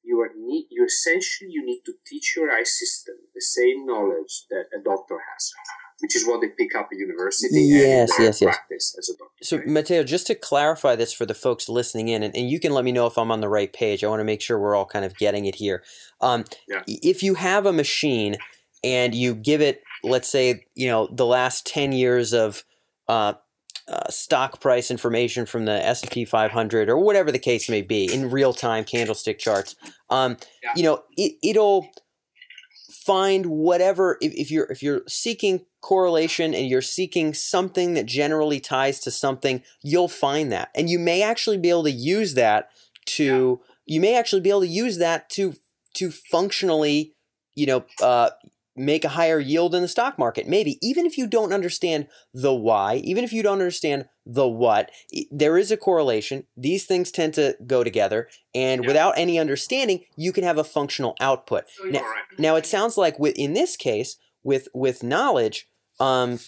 You 0.03 0.20
are 0.22 0.32
need 0.36 0.68
you 0.70 0.86
essentially 0.86 1.51
you 1.51 1.65
need 1.65 1.82
to 1.86 1.94
teach 2.06 2.36
your 2.36 2.51
eye 2.51 2.63
system 2.63 3.15
the 3.34 3.41
same 3.41 3.86
knowledge 3.86 4.46
that 4.50 4.65
a 4.77 4.82
doctor 4.82 5.20
has. 5.34 5.51
Which 6.00 6.15
is 6.15 6.25
what 6.25 6.41
they 6.41 6.50
pick 6.50 6.75
up 6.75 6.89
at 6.91 6.98
university. 6.98 7.50
Yes, 7.51 8.12
yes, 8.20 8.41
yes. 8.41 8.56
Practice 8.56 8.96
as 8.98 9.10
a 9.10 9.13
doctor. 9.13 9.34
So, 9.41 9.58
right? 9.58 9.68
Matteo, 9.68 10.03
just 10.03 10.27
to 10.27 10.36
clarify 10.36 10.96
this 10.96 11.13
for 11.13 11.25
the 11.25 11.34
folks 11.34 11.70
listening 11.70 12.08
in, 12.10 12.24
and, 12.24 12.36
and, 12.36 12.50
you 12.50 12.60
can 12.60 12.72
let 12.72 12.86
me 12.86 12.91
know 12.91 13.06
if 13.06 13.18
I'm 13.18 13.32
on 13.32 13.41
the 13.41 13.50
right 13.50 13.72
page. 13.72 14.03
I 14.03 14.08
want 14.08 14.20
to 14.22 14.25
make 14.25 14.41
sure 14.41 14.58
we're 14.58 14.75
all 14.75 14.86
kind 14.86 15.06
of 15.06 15.18
getting 15.18 15.46
it 15.46 15.56
here. 15.56 15.84
Um, 16.22 16.46
yeah. 16.68 16.82
If 16.88 17.22
you 17.24 17.36
have 17.36 17.65
a 17.65 17.74
machine 17.74 18.38
and 18.84 19.13
you 19.13 19.36
give 19.36 19.62
it, 19.62 19.84
let's 20.03 20.29
say, 20.29 20.65
you 20.75 20.88
know, 20.88 21.08
the 21.12 21.25
last 21.25 21.65
ten 21.65 21.91
years 21.91 22.34
of 22.34 22.63
uh, 23.08 23.34
uh, 23.89 24.08
stock 24.10 24.62
price 24.62 24.91
information 24.91 25.46
from 25.46 25.65
the 25.65 25.86
S&P 25.86 26.24
500 26.24 26.89
or 26.89 27.00
whatever 27.00 27.32
the 27.32 27.39
case 27.39 27.68
may 27.68 27.82
be 27.82 28.12
in 28.12 28.29
real 28.29 28.53
time 28.53 28.84
candlestick 28.84 29.39
charts. 29.39 29.75
Um, 30.12 30.38
yeah. 30.62 30.74
You 30.75 30.84
know, 30.84 31.03
it, 31.18 31.34
it'll 31.41 31.89
find 32.91 33.48
whatever 33.48 34.20
if, 34.22 34.32
if 34.34 34.51
you're 34.51 34.65
if 34.65 34.84
you're 34.84 35.01
seeking 35.08 35.65
correlation 35.81 36.53
and 36.53 36.67
you're 36.67 36.81
seeking 36.81 37.33
something 37.33 37.93
that 37.93 38.05
generally 38.05 38.59
ties 38.59 39.00
to 39.01 39.12
something, 39.12 39.63
you'll 39.81 40.07
find 40.07 40.51
that, 40.51 40.69
and 40.75 40.89
you 40.89 41.00
may 41.00 41.21
actually 41.21 41.57
be 41.57 41.69
able 41.69 41.83
to 41.83 41.91
use 41.91 42.33
that 42.33 42.69
to 43.05 43.62
yeah. 43.62 43.95
you 43.95 44.01
may 44.01 44.17
actually 44.17 44.41
be 44.41 44.50
able 44.50 44.62
to 44.62 44.67
use 44.67 44.98
that 44.98 45.29
to 45.29 45.55
to 45.95 46.12
functionally 46.12 47.15
you 47.55 47.65
know 47.65 47.86
uh, 48.01 48.29
make 48.79 49.03
a 49.03 49.09
higher 49.09 49.39
yield 49.39 49.75
in 49.75 49.81
the 49.81 49.88
stock 49.88 50.17
market. 50.17 50.48
Maybe, 50.48 50.79
even 50.81 51.05
if 51.05 51.17
you 51.17 51.27
don't 51.27 51.53
understand 51.53 52.07
the 52.33 52.53
why, 52.53 52.95
even 52.98 53.24
if 53.24 53.33
you 53.33 53.43
don't 53.43 53.53
understand 53.53 54.05
the 54.25 54.48
what, 54.48 54.89
there 55.29 55.57
is 55.57 55.69
a 55.71 55.77
correlation. 55.77 56.45
These 56.55 56.86
things 56.86 57.12
tend 57.12 57.33
to 57.33 57.57
go 57.67 57.83
together. 57.83 58.29
And 58.55 58.83
yeah. 58.83 58.88
without 58.88 59.15
any 59.17 59.38
understanding, 59.38 60.05
you 60.15 60.31
can 60.31 60.43
have 60.43 60.57
a 60.57 60.63
functional 60.63 61.15
output. 61.19 61.65
now, 61.83 62.00
right. 62.00 62.24
now, 62.38 62.55
it 62.55 62.65
sounds 62.65 62.98
like 62.98 63.19
with, 63.19 63.36
in 63.36 63.53
this 63.53 63.75
case, 63.75 64.15
with, 64.43 64.67
with 64.74 65.03
knowledge, 65.03 65.67
um, 66.00 66.39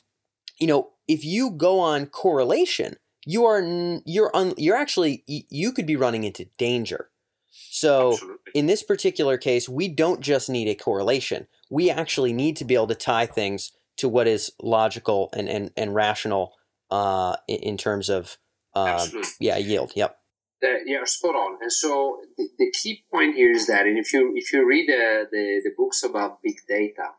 you 0.59 0.67
know, 0.67 0.91
if 1.07 1.25
you 1.25 1.51
go 1.51 1.79
on 1.79 2.05
correlation, 2.05 2.95
you 3.25 3.45
are 3.45 3.61
you're 4.05 4.35
un, 4.35 4.53
you're 4.57 4.75
actually 4.75 5.23
you 5.27 5.71
could 5.71 5.85
be 5.85 5.95
running 5.95 6.23
into 6.23 6.45
danger. 6.57 7.09
So 7.51 8.13
Absolutely. 8.13 8.51
in 8.55 8.65
this 8.65 8.81
particular 8.81 9.37
case, 9.37 9.69
we 9.69 9.87
don't 9.87 10.21
just 10.21 10.49
need 10.49 10.67
a 10.67 10.75
correlation 10.75 11.47
we 11.71 11.89
actually 11.89 12.33
need 12.33 12.57
to 12.57 12.65
be 12.65 12.75
able 12.75 12.87
to 12.87 12.95
tie 12.95 13.25
things 13.25 13.71
to 13.97 14.09
what 14.09 14.27
is 14.27 14.51
logical 14.61 15.29
and, 15.33 15.47
and, 15.47 15.71
and 15.77 15.95
rational 15.95 16.53
uh, 16.91 17.37
in, 17.47 17.77
terms 17.77 18.09
of 18.09 18.37
uh, 18.75 19.07
yeah 19.39 19.57
yield. 19.57 19.93
Yep. 19.95 20.17
Uh, 20.63 20.67
yeah, 20.85 20.99
spot 21.05 21.33
on. 21.33 21.57
And 21.61 21.71
so 21.71 22.17
the, 22.37 22.47
the, 22.59 22.71
key 22.71 23.05
point 23.11 23.35
here 23.35 23.51
is 23.51 23.67
that, 23.67 23.87
and 23.87 23.97
if 23.97 24.13
you 24.13 24.33
if 24.35 24.51
you 24.51 24.67
read 24.67 24.87
the, 24.87 25.27
the 25.31 25.71
books 25.75 26.03
about 26.03 26.41
big 26.43 26.57
data, 26.67 27.11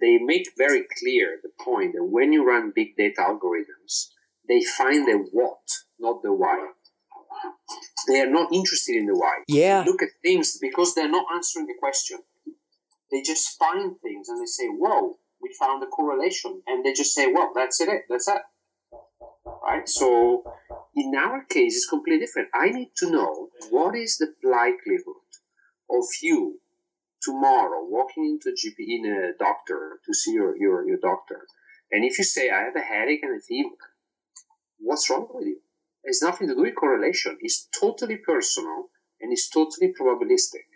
they 0.00 0.18
make 0.18 0.48
very 0.56 0.84
clear 0.98 1.38
the 1.42 1.50
point 1.62 1.94
that 1.94 2.04
when 2.04 2.32
you 2.32 2.46
run 2.46 2.72
big 2.74 2.96
data 2.96 3.20
algorithms, 3.20 4.08
they 4.48 4.62
find 4.62 5.06
the 5.06 5.28
what, 5.32 5.58
not 5.98 6.22
the 6.22 6.32
why. 6.32 6.70
They 8.08 8.20
are 8.20 8.30
not 8.30 8.52
interested 8.52 8.96
in 8.96 9.06
the 9.06 9.14
why. 9.14 9.42
Yeah. 9.46 9.82
They 9.82 9.90
look 9.90 10.02
at 10.02 10.08
things 10.22 10.58
because 10.60 10.94
they're 10.94 11.08
not 11.08 11.26
answering 11.34 11.66
the 11.66 11.74
question 11.78 12.18
they 13.10 13.22
just 13.22 13.58
find 13.58 13.98
things 13.98 14.28
and 14.28 14.40
they 14.40 14.46
say, 14.46 14.68
whoa, 14.68 15.18
we 15.42 15.54
found 15.58 15.82
a 15.82 15.86
correlation. 15.86 16.62
And 16.66 16.84
they 16.84 16.92
just 16.92 17.14
say, 17.14 17.30
well, 17.32 17.50
that's 17.54 17.80
it, 17.80 18.02
that's 18.08 18.28
it. 18.28 18.42
Right? 19.62 19.88
So 19.88 20.44
in 20.94 21.14
our 21.14 21.44
case, 21.44 21.76
it's 21.76 21.88
completely 21.88 22.26
different. 22.26 22.48
I 22.54 22.70
need 22.70 22.90
to 22.98 23.10
know 23.10 23.48
what 23.70 23.96
is 23.96 24.18
the 24.18 24.32
likelihood 24.48 25.30
of 25.90 26.04
you 26.22 26.60
tomorrow 27.22 27.84
walking 27.84 28.24
into 28.24 28.50
a 28.50 28.52
GP 28.52 28.84
in 28.86 29.06
a 29.06 29.38
doctor 29.38 30.00
to 30.04 30.14
see 30.14 30.32
your, 30.32 30.56
your, 30.56 30.86
your 30.86 30.98
doctor. 30.98 31.46
And 31.90 32.04
if 32.04 32.18
you 32.18 32.24
say, 32.24 32.50
I 32.50 32.62
have 32.62 32.76
a 32.76 32.80
headache 32.80 33.22
and 33.22 33.36
a 33.36 33.42
fever, 33.42 33.76
what's 34.78 35.10
wrong 35.10 35.28
with 35.32 35.46
you? 35.46 35.60
It's 36.04 36.22
nothing 36.22 36.48
to 36.48 36.54
do 36.54 36.62
with 36.62 36.76
correlation. 36.76 37.36
It's 37.40 37.68
totally 37.78 38.16
personal 38.16 38.88
and 39.20 39.32
it's 39.32 39.50
totally 39.50 39.92
probabilistic. 39.92 40.66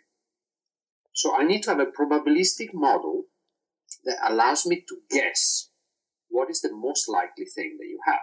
So 1.12 1.34
I 1.36 1.44
need 1.44 1.62
to 1.62 1.70
have 1.70 1.80
a 1.80 1.86
probabilistic 1.86 2.74
model 2.74 3.24
that 4.04 4.18
allows 4.28 4.66
me 4.66 4.84
to 4.88 4.96
guess 5.10 5.70
what 6.28 6.50
is 6.50 6.60
the 6.60 6.74
most 6.74 7.08
likely 7.08 7.46
thing 7.46 7.76
that 7.78 7.86
you 7.86 8.00
have. 8.06 8.20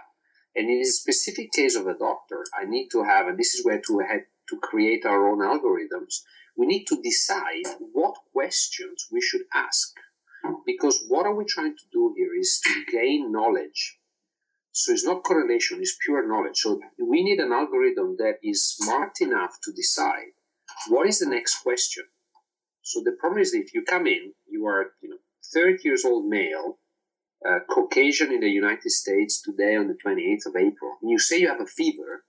And 0.54 0.68
in 0.68 0.80
a 0.80 0.84
specific 0.84 1.50
case 1.52 1.74
of 1.74 1.86
a 1.86 1.96
doctor, 1.96 2.44
I 2.58 2.66
need 2.66 2.88
to 2.92 3.04
have, 3.04 3.26
and 3.26 3.38
this 3.38 3.54
is 3.54 3.64
where 3.64 3.80
to 3.80 3.98
head 4.00 4.24
to 4.48 4.58
create 4.58 5.04
our 5.04 5.28
own 5.28 5.38
algorithms, 5.38 6.20
we 6.56 6.66
need 6.66 6.84
to 6.86 7.00
decide 7.02 7.66
what 7.92 8.14
questions 8.32 9.06
we 9.10 9.20
should 9.20 9.42
ask. 9.54 9.92
Because 10.66 11.04
what 11.08 11.26
are 11.26 11.34
we 11.34 11.44
trying 11.44 11.76
to 11.76 11.84
do 11.92 12.14
here 12.16 12.34
is 12.38 12.60
to 12.64 12.84
gain 12.90 13.30
knowledge. 13.30 13.98
So 14.72 14.92
it's 14.92 15.04
not 15.04 15.22
correlation, 15.22 15.78
it's 15.80 15.96
pure 16.04 16.26
knowledge. 16.26 16.56
So 16.56 16.80
we 16.98 17.22
need 17.22 17.38
an 17.38 17.52
algorithm 17.52 18.16
that 18.18 18.36
is 18.42 18.66
smart 18.66 19.20
enough 19.20 19.52
to 19.64 19.72
decide 19.72 20.32
what 20.88 21.06
is 21.06 21.20
the 21.20 21.28
next 21.28 21.62
question 21.62 22.04
so 22.82 23.00
the 23.02 23.12
problem 23.12 23.40
is 23.40 23.54
if 23.54 23.72
you 23.72 23.82
come 23.82 24.06
in, 24.06 24.34
you 24.46 24.66
are, 24.66 24.92
you 25.00 25.08
know, 25.08 25.18
30 25.54 25.78
years 25.84 26.04
old 26.04 26.26
male, 26.26 26.78
uh, 27.48 27.60
Caucasian 27.70 28.32
in 28.32 28.40
the 28.40 28.50
United 28.50 28.90
States 28.90 29.40
today 29.40 29.76
on 29.76 29.88
the 29.88 29.96
28th 30.04 30.46
of 30.46 30.56
April, 30.56 30.98
and 31.00 31.10
you 31.10 31.18
say 31.18 31.38
you 31.38 31.48
have 31.48 31.60
a 31.60 31.66
fever, 31.66 32.24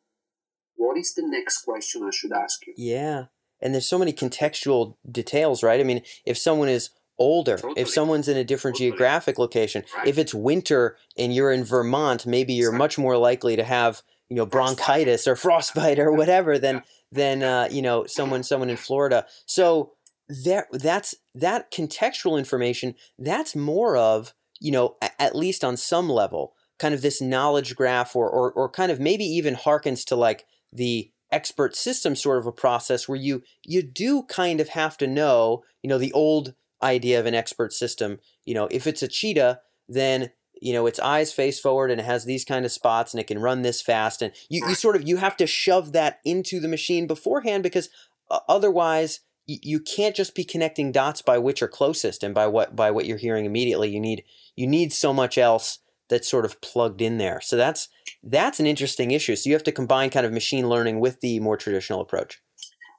what 0.84 0.98
is 0.98 1.14
the 1.14 1.24
next 1.26 1.64
question 1.64 2.04
I 2.04 2.10
should 2.12 2.34
ask 2.34 2.66
you? 2.68 2.74
Yeah. 2.76 3.26
And 3.62 3.74
there's 3.74 3.88
so 3.88 3.98
many 3.98 4.12
contextual 4.12 4.96
details, 5.10 5.64
right? 5.64 5.80
I 5.80 5.84
mean, 5.84 6.02
if 6.26 6.38
someone 6.38 6.70
is 6.70 6.90
older, 7.18 7.58
totally. 7.58 7.82
if 7.82 7.90
someone's 7.90 8.28
in 8.28 8.36
a 8.36 8.44
different 8.44 8.76
totally. 8.76 8.92
geographic 8.92 9.40
location, 9.40 9.86
right. 9.96 10.08
if 10.08 10.18
it's 10.18 10.34
winter 10.34 10.98
and 11.18 11.34
you're 11.34 11.52
in 11.52 11.64
Vermont, 11.64 12.26
maybe 12.26 12.54
you're 12.54 12.70
exactly. 12.70 12.84
much 12.84 12.98
more 12.98 13.18
likely 13.18 13.56
to 13.56 13.64
have, 13.64 14.02
you 14.30 14.36
know, 14.36 14.46
bronchitis 14.46 15.28
or 15.28 15.36
frostbite 15.36 16.00
or 16.00 16.12
whatever 16.22 16.60
than 16.60 16.76
yeah. 16.76 16.82
than 17.12 17.44
uh, 17.44 17.68
you 17.72 17.82
know, 17.82 18.06
someone 18.06 18.44
someone 18.44 18.70
in 18.70 18.78
Florida. 18.78 19.26
So 19.46 19.94
there 20.28 20.68
that's 20.72 21.16
that 21.36 21.72
contextual 21.72 22.38
information 22.38 22.96
that's 23.20 23.56
more 23.56 23.98
of 23.98 24.34
you 24.60 24.72
know 24.72 24.96
at 25.20 25.36
least 25.36 25.64
on 25.64 25.76
some 25.76 26.10
level 26.10 26.54
kind 26.80 26.94
of 26.94 27.02
this 27.02 27.22
knowledge 27.22 27.76
graph 27.76 28.16
or 28.16 28.30
or, 28.30 28.52
or 28.54 28.70
kind 28.70 28.92
of 28.92 29.00
maybe 29.00 29.26
even 29.26 29.56
harkens 29.56 30.06
to 30.06 30.16
like 30.16 30.46
the 30.74 31.12
expert 31.32 31.76
system 31.76 32.16
sort 32.16 32.38
of 32.38 32.46
a 32.46 32.52
process 32.52 33.08
where 33.08 33.18
you 33.18 33.42
you 33.64 33.82
do 33.82 34.24
kind 34.24 34.60
of 34.60 34.70
have 34.70 34.98
to 34.98 35.08
know 35.08 35.64
you 35.82 35.90
know 35.90 35.98
the 35.98 36.14
old 36.14 36.54
idea 36.82 37.20
of 37.20 37.26
an 37.26 37.36
expert 37.36 37.74
system. 37.74 38.20
You 38.46 38.54
know 38.54 38.68
if 38.72 38.88
it's 38.88 39.04
a 39.04 39.08
cheetah 39.08 39.62
then 39.90 40.32
you 40.62 40.74
know 40.74 40.86
its 40.86 41.00
eyes 41.00 41.34
face 41.34 41.60
forward 41.60 41.92
and 41.92 42.00
it 42.00 42.06
has 42.06 42.26
these 42.26 42.46
kind 42.46 42.66
of 42.66 42.72
spots 42.72 43.14
and 43.14 43.20
it 43.20 43.28
can 43.28 43.40
run 43.40 43.62
this 43.62 43.82
fast. 43.82 44.22
And 44.22 44.32
you, 44.50 44.66
you 44.68 44.76
sort 44.76 44.96
of 44.96 45.08
you 45.08 45.18
have 45.18 45.38
to 45.38 45.48
shove 45.48 45.92
that 45.94 46.20
into 46.24 46.60
the 46.60 46.68
machine 46.68 47.08
beforehand 47.08 47.64
because 47.64 47.90
uh, 48.30 48.40
otherwise 48.48 49.22
you 49.46 49.82
can't 49.82 50.16
just 50.16 50.36
be 50.36 50.46
connecting 50.46 50.94
dots 50.94 51.22
by 51.22 51.38
which 51.38 51.62
are 51.62 51.68
closest 51.68 52.24
and 52.24 52.34
by 52.34 52.48
what 52.48 52.76
by 52.76 52.92
what 52.92 53.06
you're 53.06 53.18
hearing 53.18 53.46
immediately. 53.46 53.90
You 53.90 54.00
need 54.00 54.24
you 54.56 54.68
need 54.68 54.94
so 54.94 55.14
much 55.14 55.38
else 55.38 55.80
that's 56.10 56.30
sort 56.30 56.46
of 56.46 56.62
plugged 56.62 57.02
in 57.02 57.18
there. 57.18 57.42
So 57.42 57.58
that's 57.58 57.90
that's 58.22 58.60
an 58.60 58.66
interesting 58.66 59.12
issue. 59.12 59.36
So 59.36 59.50
you 59.50 59.56
have 59.56 59.64
to 59.64 59.72
combine 59.72 60.10
kind 60.10 60.26
of 60.26 60.34
machine 60.34 60.70
learning 60.70 61.00
with 61.00 61.22
the 61.22 61.40
more 61.40 61.58
traditional 61.58 62.02
approach. 62.02 62.42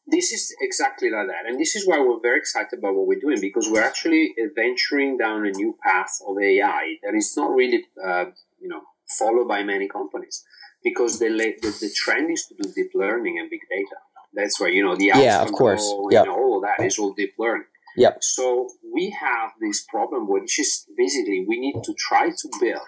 This 0.06 0.32
is 0.32 0.54
exactly 0.60 1.10
like 1.10 1.28
that. 1.28 1.48
And 1.48 1.58
this 1.58 1.74
is 1.74 1.86
why 1.86 1.98
we're 1.98 2.20
very 2.20 2.38
excited 2.38 2.78
about 2.78 2.94
what 2.94 3.06
we're 3.06 3.20
doing 3.20 3.40
because 3.40 3.70
we're 3.70 3.82
actually 3.82 4.34
venturing 4.54 5.16
down 5.16 5.46
a 5.46 5.50
new 5.50 5.76
path 5.82 6.18
of 6.28 6.36
ai 6.38 6.96
that 7.02 7.14
is 7.14 7.34
not 7.36 7.50
really 7.50 7.84
uh, 8.06 8.26
you 8.60 8.68
know 8.68 8.82
followed 9.18 9.48
by 9.48 9.62
many 9.62 9.88
companies 9.88 10.44
because 10.82 11.18
the, 11.18 11.28
the, 11.28 11.68
the 11.80 11.90
trend 11.94 12.30
is 12.30 12.46
to 12.46 12.54
do 12.60 12.70
deep 12.74 12.90
learning 12.94 13.38
and 13.38 13.48
big 13.48 13.60
data. 13.70 13.96
That's 14.34 14.60
where 14.60 14.68
you 14.68 14.84
know 14.84 14.96
the 14.96 15.12
yeah, 15.14 15.42
of 15.42 15.52
course, 15.52 15.84
yeah, 16.10 16.22
you 16.22 16.26
know, 16.26 16.34
all 16.34 16.56
of 16.56 16.62
that 16.64 16.84
is 16.84 16.98
all 16.98 17.12
deep 17.12 17.34
learning. 17.38 17.66
Yep. 17.96 18.18
So 18.22 18.68
we 18.92 19.10
have 19.10 19.52
this 19.60 19.84
problem, 19.88 20.28
which 20.28 20.58
is 20.58 20.84
basically 20.96 21.44
we 21.46 21.60
need 21.60 21.76
to 21.84 21.94
try 21.94 22.30
to 22.30 22.48
build 22.60 22.82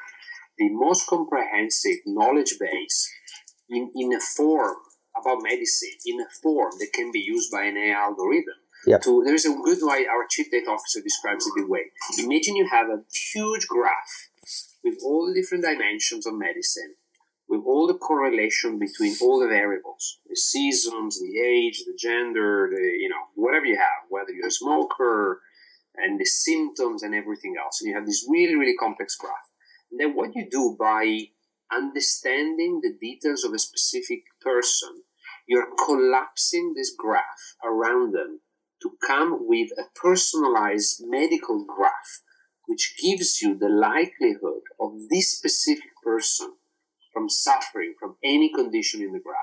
the 0.58 0.68
most 0.70 1.06
comprehensive 1.06 1.98
knowledge 2.06 2.54
base 2.58 3.10
in, 3.68 3.90
in 3.94 4.12
a 4.12 4.20
form 4.20 4.76
about 5.18 5.42
medicine, 5.42 5.96
in 6.04 6.20
a 6.20 6.26
form 6.42 6.72
that 6.78 6.92
can 6.92 7.10
be 7.10 7.20
used 7.20 7.50
by 7.50 7.64
an 7.64 7.76
AI 7.76 7.94
algorithm. 7.94 8.54
Yep. 8.86 9.02
To, 9.02 9.22
there's 9.24 9.46
a 9.46 9.54
good 9.64 9.78
way 9.80 10.06
our 10.06 10.26
chief 10.30 10.50
data 10.50 10.70
officer 10.70 11.00
describes 11.00 11.46
it 11.46 11.52
the 11.56 11.66
way. 11.66 11.90
Imagine 12.18 12.56
you 12.56 12.68
have 12.70 12.88
a 12.88 13.02
huge 13.32 13.66
graph 13.66 14.28
with 14.84 14.98
all 15.02 15.26
the 15.26 15.34
different 15.34 15.64
dimensions 15.64 16.26
of 16.26 16.34
medicine 16.34 16.94
with 17.48 17.62
all 17.64 17.86
the 17.86 17.94
correlation 17.94 18.78
between 18.78 19.14
all 19.22 19.40
the 19.40 19.48
variables 19.48 20.18
the 20.28 20.36
seasons 20.36 21.20
the 21.20 21.40
age 21.40 21.82
the 21.86 21.96
gender 21.98 22.68
the 22.72 22.80
you 22.80 23.08
know 23.08 23.24
whatever 23.34 23.66
you 23.66 23.76
have 23.76 24.02
whether 24.08 24.32
you're 24.32 24.48
a 24.48 24.50
smoker 24.50 25.40
and 25.96 26.20
the 26.20 26.24
symptoms 26.24 27.02
and 27.02 27.14
everything 27.14 27.54
else 27.62 27.80
and 27.80 27.88
you 27.88 27.94
have 27.94 28.06
this 28.06 28.26
really 28.28 28.56
really 28.56 28.76
complex 28.76 29.16
graph 29.16 29.50
and 29.90 30.00
then 30.00 30.14
what 30.14 30.34
you 30.34 30.46
do 30.50 30.76
by 30.78 31.28
understanding 31.72 32.80
the 32.82 32.94
details 33.00 33.44
of 33.44 33.52
a 33.52 33.58
specific 33.58 34.22
person 34.40 35.02
you're 35.48 35.68
collapsing 35.84 36.74
this 36.76 36.92
graph 36.96 37.54
around 37.64 38.12
them 38.12 38.40
to 38.82 38.90
come 39.06 39.38
with 39.40 39.70
a 39.78 39.84
personalized 39.94 41.02
medical 41.06 41.64
graph 41.64 42.22
which 42.66 42.96
gives 43.02 43.40
you 43.40 43.56
the 43.56 43.68
likelihood 43.68 44.62
of 44.80 44.92
this 45.08 45.30
specific 45.32 45.90
person 46.04 46.52
from 47.12 47.28
suffering 47.28 47.94
from 47.98 48.16
any 48.22 48.52
condition 48.52 49.00
in 49.00 49.12
the 49.12 49.20
graph 49.20 49.36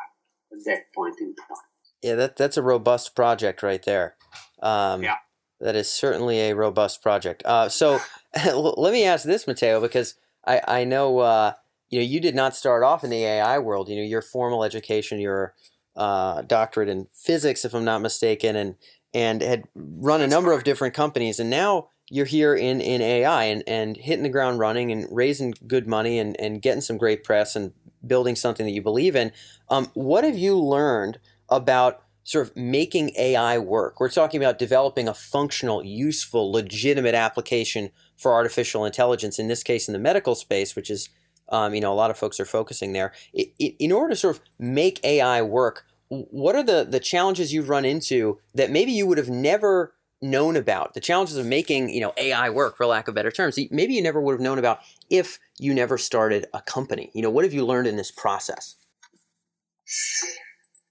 at 0.51 0.63
that 0.65 0.93
point 0.93 1.15
in 1.19 1.33
time. 1.35 1.57
Yeah, 2.01 2.15
that 2.15 2.35
that's 2.35 2.57
a 2.57 2.61
robust 2.61 3.15
project 3.15 3.63
right 3.63 3.81
there. 3.83 4.15
Um, 4.61 5.03
yeah, 5.03 5.15
that 5.61 5.75
is 5.75 5.89
certainly 5.89 6.39
a 6.41 6.55
robust 6.55 7.01
project. 7.01 7.41
Uh, 7.45 7.69
so 7.69 7.99
let 8.55 8.93
me 8.93 9.05
ask 9.05 9.25
this, 9.25 9.47
Matteo, 9.47 9.79
because 9.81 10.15
I 10.45 10.61
I 10.67 10.83
know 10.83 11.19
uh, 11.19 11.53
you 11.89 11.99
know 11.99 12.05
you 12.05 12.19
did 12.19 12.35
not 12.35 12.55
start 12.55 12.83
off 12.83 13.03
in 13.03 13.09
the 13.09 13.23
AI 13.23 13.59
world. 13.59 13.89
You 13.89 13.97
know 13.97 14.03
your 14.03 14.21
formal 14.21 14.63
education, 14.63 15.19
your 15.19 15.53
uh, 15.95 16.41
doctorate 16.43 16.89
in 16.89 17.07
physics, 17.13 17.65
if 17.65 17.73
I'm 17.73 17.85
not 17.85 18.01
mistaken, 18.01 18.55
and 18.55 18.75
and 19.13 19.41
had 19.41 19.63
run 19.75 20.21
a 20.21 20.27
number 20.27 20.51
of 20.51 20.63
different 20.63 20.93
companies, 20.93 21.39
and 21.39 21.49
now 21.49 21.89
you're 22.09 22.25
here 22.25 22.53
in, 22.55 22.81
in 22.81 23.01
AI 23.01 23.45
and, 23.45 23.63
and 23.65 23.97
hitting 23.97 24.23
the 24.23 24.29
ground 24.29 24.59
running 24.59 24.91
and 24.91 25.07
raising 25.09 25.53
good 25.65 25.87
money 25.87 26.19
and, 26.19 26.39
and 26.39 26.61
getting 26.61 26.81
some 26.81 26.97
great 26.97 27.23
press 27.23 27.55
and 27.55 27.73
building 28.05 28.35
something 28.35 28.65
that 28.65 28.71
you 28.71 28.81
believe 28.81 29.15
in. 29.15 29.31
Um, 29.69 29.89
what 29.93 30.23
have 30.23 30.37
you 30.37 30.57
learned 30.59 31.19
about 31.49 32.03
sort 32.23 32.47
of 32.47 32.55
making 32.55 33.13
AI 33.17 33.57
work? 33.57 33.99
We're 33.99 34.09
talking 34.09 34.41
about 34.41 34.59
developing 34.59 35.07
a 35.07 35.13
functional, 35.13 35.83
useful, 35.83 36.51
legitimate 36.51 37.15
application 37.15 37.89
for 38.23 38.33
artificial 38.33 38.85
intelligence, 38.85 39.37
in 39.37 39.49
this 39.49 39.61
case 39.61 39.87
in 39.87 39.93
the 39.93 39.99
medical 39.99 40.33
space, 40.33 40.75
which 40.75 40.89
is, 40.89 41.09
um, 41.49 41.75
you 41.75 41.81
know, 41.81 41.93
a 41.93 41.93
lot 41.93 42.09
of 42.09 42.17
folks 42.17 42.39
are 42.39 42.45
focusing 42.45 42.93
there. 42.93 43.13
It, 43.33 43.53
it, 43.59 43.75
in 43.77 43.91
order 43.91 44.13
to 44.13 44.15
sort 44.15 44.37
of 44.37 44.43
make 44.57 45.03
AI 45.03 45.41
work, 45.43 45.85
what 46.07 46.55
are 46.55 46.63
the, 46.63 46.87
the 46.89 46.99
challenges 46.99 47.53
you've 47.53 47.69
run 47.69 47.85
into 47.85 48.39
that 48.55 48.71
maybe 48.71 48.91
you 48.91 49.05
would 49.05 49.17
have 49.17 49.29
never 49.29 49.93
known 50.21 50.55
about? 50.55 50.93
The 50.93 51.01
challenges 51.01 51.35
of 51.35 51.45
making 51.45 51.89
you 51.89 51.99
know 51.99 52.13
AI 52.17 52.49
work 52.49 52.77
for 52.77 52.85
lack 52.85 53.07
of 53.07 53.15
better 53.15 53.31
terms 53.31 53.59
maybe 53.69 53.93
you 53.93 54.01
never 54.01 54.21
would 54.21 54.33
have 54.33 54.41
known 54.41 54.57
about 54.57 54.79
if 55.09 55.39
you 55.59 55.73
never 55.73 55.97
started 55.97 56.47
a 56.53 56.61
company. 56.61 57.11
You 57.13 57.21
know 57.21 57.29
what 57.29 57.43
have 57.43 57.53
you 57.53 57.65
learned 57.65 57.87
in 57.87 57.97
this 57.97 58.11
process? 58.11 58.75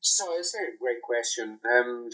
So 0.01 0.27
it's 0.39 0.55
a 0.55 0.77
great 0.79 1.01
question. 1.03 1.59
Um, 1.65 2.11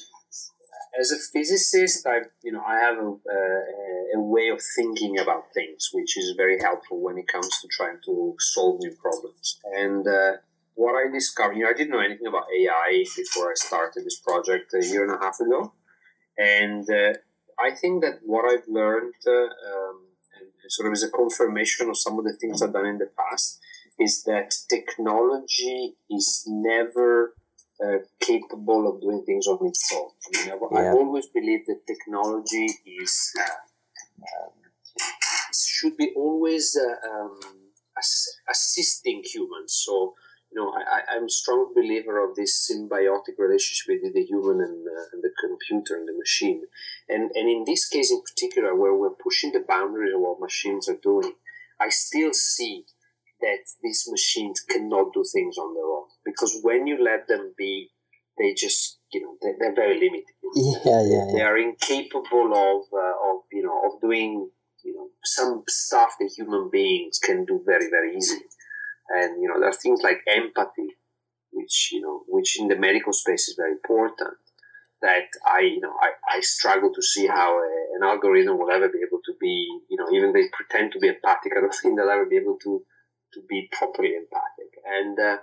as 0.98 1.10
a 1.12 1.18
physicist 1.32 2.06
I 2.06 2.20
you 2.42 2.52
know 2.52 2.62
I 2.66 2.78
have 2.78 2.98
a, 2.98 3.08
a, 3.08 4.16
a, 4.16 4.20
way 4.20 4.48
of 4.48 4.60
thinking 4.76 5.18
about 5.18 5.52
things 5.54 5.90
which 5.92 6.16
is 6.16 6.34
very 6.36 6.58
helpful 6.60 7.02
when 7.02 7.18
it 7.18 7.28
comes 7.28 7.48
to 7.60 7.68
trying 7.68 7.98
to 8.06 8.34
solve 8.38 8.80
new 8.80 8.94
problems. 9.00 9.58
And 9.76 10.06
uh, 10.06 10.32
what 10.74 10.94
I 10.94 11.10
discovered 11.12 11.56
you 11.56 11.64
know 11.64 11.70
I 11.70 11.74
didn't 11.74 11.90
know 11.90 12.00
anything 12.00 12.26
about 12.26 12.44
AI 12.56 13.04
before 13.16 13.50
I 13.50 13.54
started 13.54 14.04
this 14.04 14.20
project 14.20 14.74
a 14.74 14.84
year 14.84 15.04
and 15.04 15.14
a 15.14 15.24
half 15.24 15.40
ago. 15.40 15.72
And 16.38 16.88
uh, 16.88 17.14
I 17.58 17.70
think 17.70 18.04
that 18.04 18.20
what 18.24 18.44
I've 18.44 18.68
learned, 18.68 19.14
uh, 19.26 19.32
um, 19.32 20.04
sort 20.68 20.86
of 20.86 20.92
as 20.92 21.02
a 21.02 21.10
confirmation 21.10 21.88
of 21.88 21.98
some 21.98 22.18
of 22.18 22.24
the 22.24 22.34
things 22.34 22.62
I've 22.62 22.72
done 22.72 22.86
in 22.86 22.98
the 22.98 23.10
past, 23.18 23.60
is 23.98 24.22
that 24.24 24.54
technology 24.70 25.96
is 26.08 26.44
never 26.46 27.34
uh, 27.84 27.98
capable 28.20 28.88
of 28.88 29.00
doing 29.00 29.22
things 29.24 29.46
on 29.46 29.58
its 29.66 29.90
own. 29.94 30.10
I, 30.26 30.50
mean, 30.50 30.60
yeah. 30.72 30.78
I 30.78 30.88
always 30.90 31.26
believe 31.26 31.66
that 31.66 31.86
technology 31.86 32.68
is 32.86 33.32
uh, 33.38 34.42
um, 34.42 34.52
should 35.54 35.96
be 35.96 36.12
always 36.16 36.76
uh, 36.76 37.08
um, 37.08 37.40
ass- 37.96 38.38
assisting 38.50 39.22
humans. 39.24 39.80
So 39.84 40.14
you 40.50 40.60
know, 40.60 40.72
I, 40.72 41.16
I'm 41.16 41.24
a 41.24 41.30
strong 41.30 41.72
believer 41.74 42.24
of 42.24 42.34
this 42.34 42.70
symbiotic 42.70 43.38
relationship 43.38 43.86
between 43.86 44.14
the 44.14 44.24
human 44.24 44.64
and, 44.64 44.86
uh, 44.86 45.04
and 45.12 45.22
the 45.22 45.30
computer 45.38 45.96
and 45.96 46.08
the 46.08 46.16
machine. 46.16 46.62
And, 47.08 47.30
and 47.34 47.50
in 47.50 47.64
this 47.66 47.86
case 47.86 48.10
in 48.10 48.22
particular, 48.22 48.74
where 48.74 48.94
we're 48.94 49.10
pushing 49.10 49.52
the 49.52 49.64
boundaries 49.66 50.14
of 50.14 50.20
what 50.20 50.40
machines 50.40 50.88
are 50.88 50.98
doing, 51.02 51.34
I 51.80 51.90
still 51.90 52.32
see 52.32 52.86
that 53.40 53.58
these 53.82 54.08
machines 54.10 54.60
cannot 54.60 55.12
do 55.12 55.22
things 55.32 55.58
on 55.58 55.74
their 55.74 55.84
own. 55.84 55.87
Because 56.32 56.60
when 56.62 56.86
you 56.86 57.02
let 57.02 57.28
them 57.28 57.54
be, 57.56 57.88
they 58.38 58.54
just, 58.54 58.98
you 59.12 59.20
know, 59.22 59.34
they're, 59.40 59.56
they're 59.58 59.74
very 59.74 59.98
limited. 59.98 60.36
Yeah, 60.54 60.78
yeah, 60.84 61.02
yeah. 61.08 61.32
They 61.34 61.42
are 61.42 61.58
incapable 61.58 62.52
of, 62.52 62.82
uh, 62.92 63.16
of, 63.30 63.42
you 63.52 63.62
know, 63.62 63.80
of 63.86 64.00
doing, 64.00 64.50
you 64.84 64.94
know, 64.94 65.08
some 65.24 65.64
stuff 65.68 66.10
that 66.20 66.30
human 66.36 66.68
beings 66.70 67.18
can 67.18 67.44
do 67.44 67.62
very, 67.66 67.88
very 67.90 68.16
easily. 68.16 68.46
And 69.08 69.40
you 69.40 69.48
know, 69.48 69.58
there 69.58 69.70
are 69.70 69.72
things 69.72 70.00
like 70.02 70.20
empathy, 70.28 70.96
which 71.50 71.90
you 71.92 72.00
know, 72.00 72.22
which 72.28 72.60
in 72.60 72.68
the 72.68 72.76
medical 72.76 73.12
space 73.12 73.48
is 73.48 73.56
very 73.56 73.72
important. 73.72 74.36
That 75.00 75.30
I, 75.46 75.60
you 75.60 75.80
know, 75.80 75.94
I, 76.02 76.38
I 76.38 76.40
struggle 76.40 76.92
to 76.92 77.02
see 77.02 77.26
how 77.28 77.56
a, 77.56 77.96
an 77.96 78.02
algorithm 78.02 78.58
will 78.58 78.70
ever 78.70 78.88
be 78.88 78.98
able 79.06 79.20
to 79.24 79.32
be, 79.40 79.68
you 79.88 79.96
know, 79.96 80.08
even 80.12 80.30
if 80.30 80.34
they 80.34 80.48
pretend 80.52 80.92
to 80.92 80.98
be 80.98 81.08
empathic, 81.08 81.52
I 81.56 81.60
don't 81.60 81.74
think 81.82 81.96
they'll 81.96 82.10
ever 82.10 82.26
be 82.26 82.36
able 82.36 82.58
to 82.64 82.82
to 83.34 83.40
be 83.48 83.68
properly 83.72 84.14
empathic. 84.16 84.72
And 84.84 85.18
uh, 85.18 85.36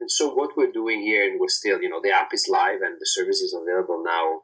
and 0.00 0.10
so 0.10 0.34
what 0.34 0.56
we're 0.56 0.72
doing 0.72 1.02
here, 1.02 1.30
and 1.30 1.40
we're 1.40 1.48
still, 1.48 1.80
you 1.80 1.88
know, 1.88 2.00
the 2.02 2.10
app 2.10 2.30
is 2.32 2.48
live 2.50 2.80
and 2.82 2.96
the 2.98 3.06
service 3.06 3.40
is 3.40 3.54
available 3.54 4.02
now, 4.04 4.40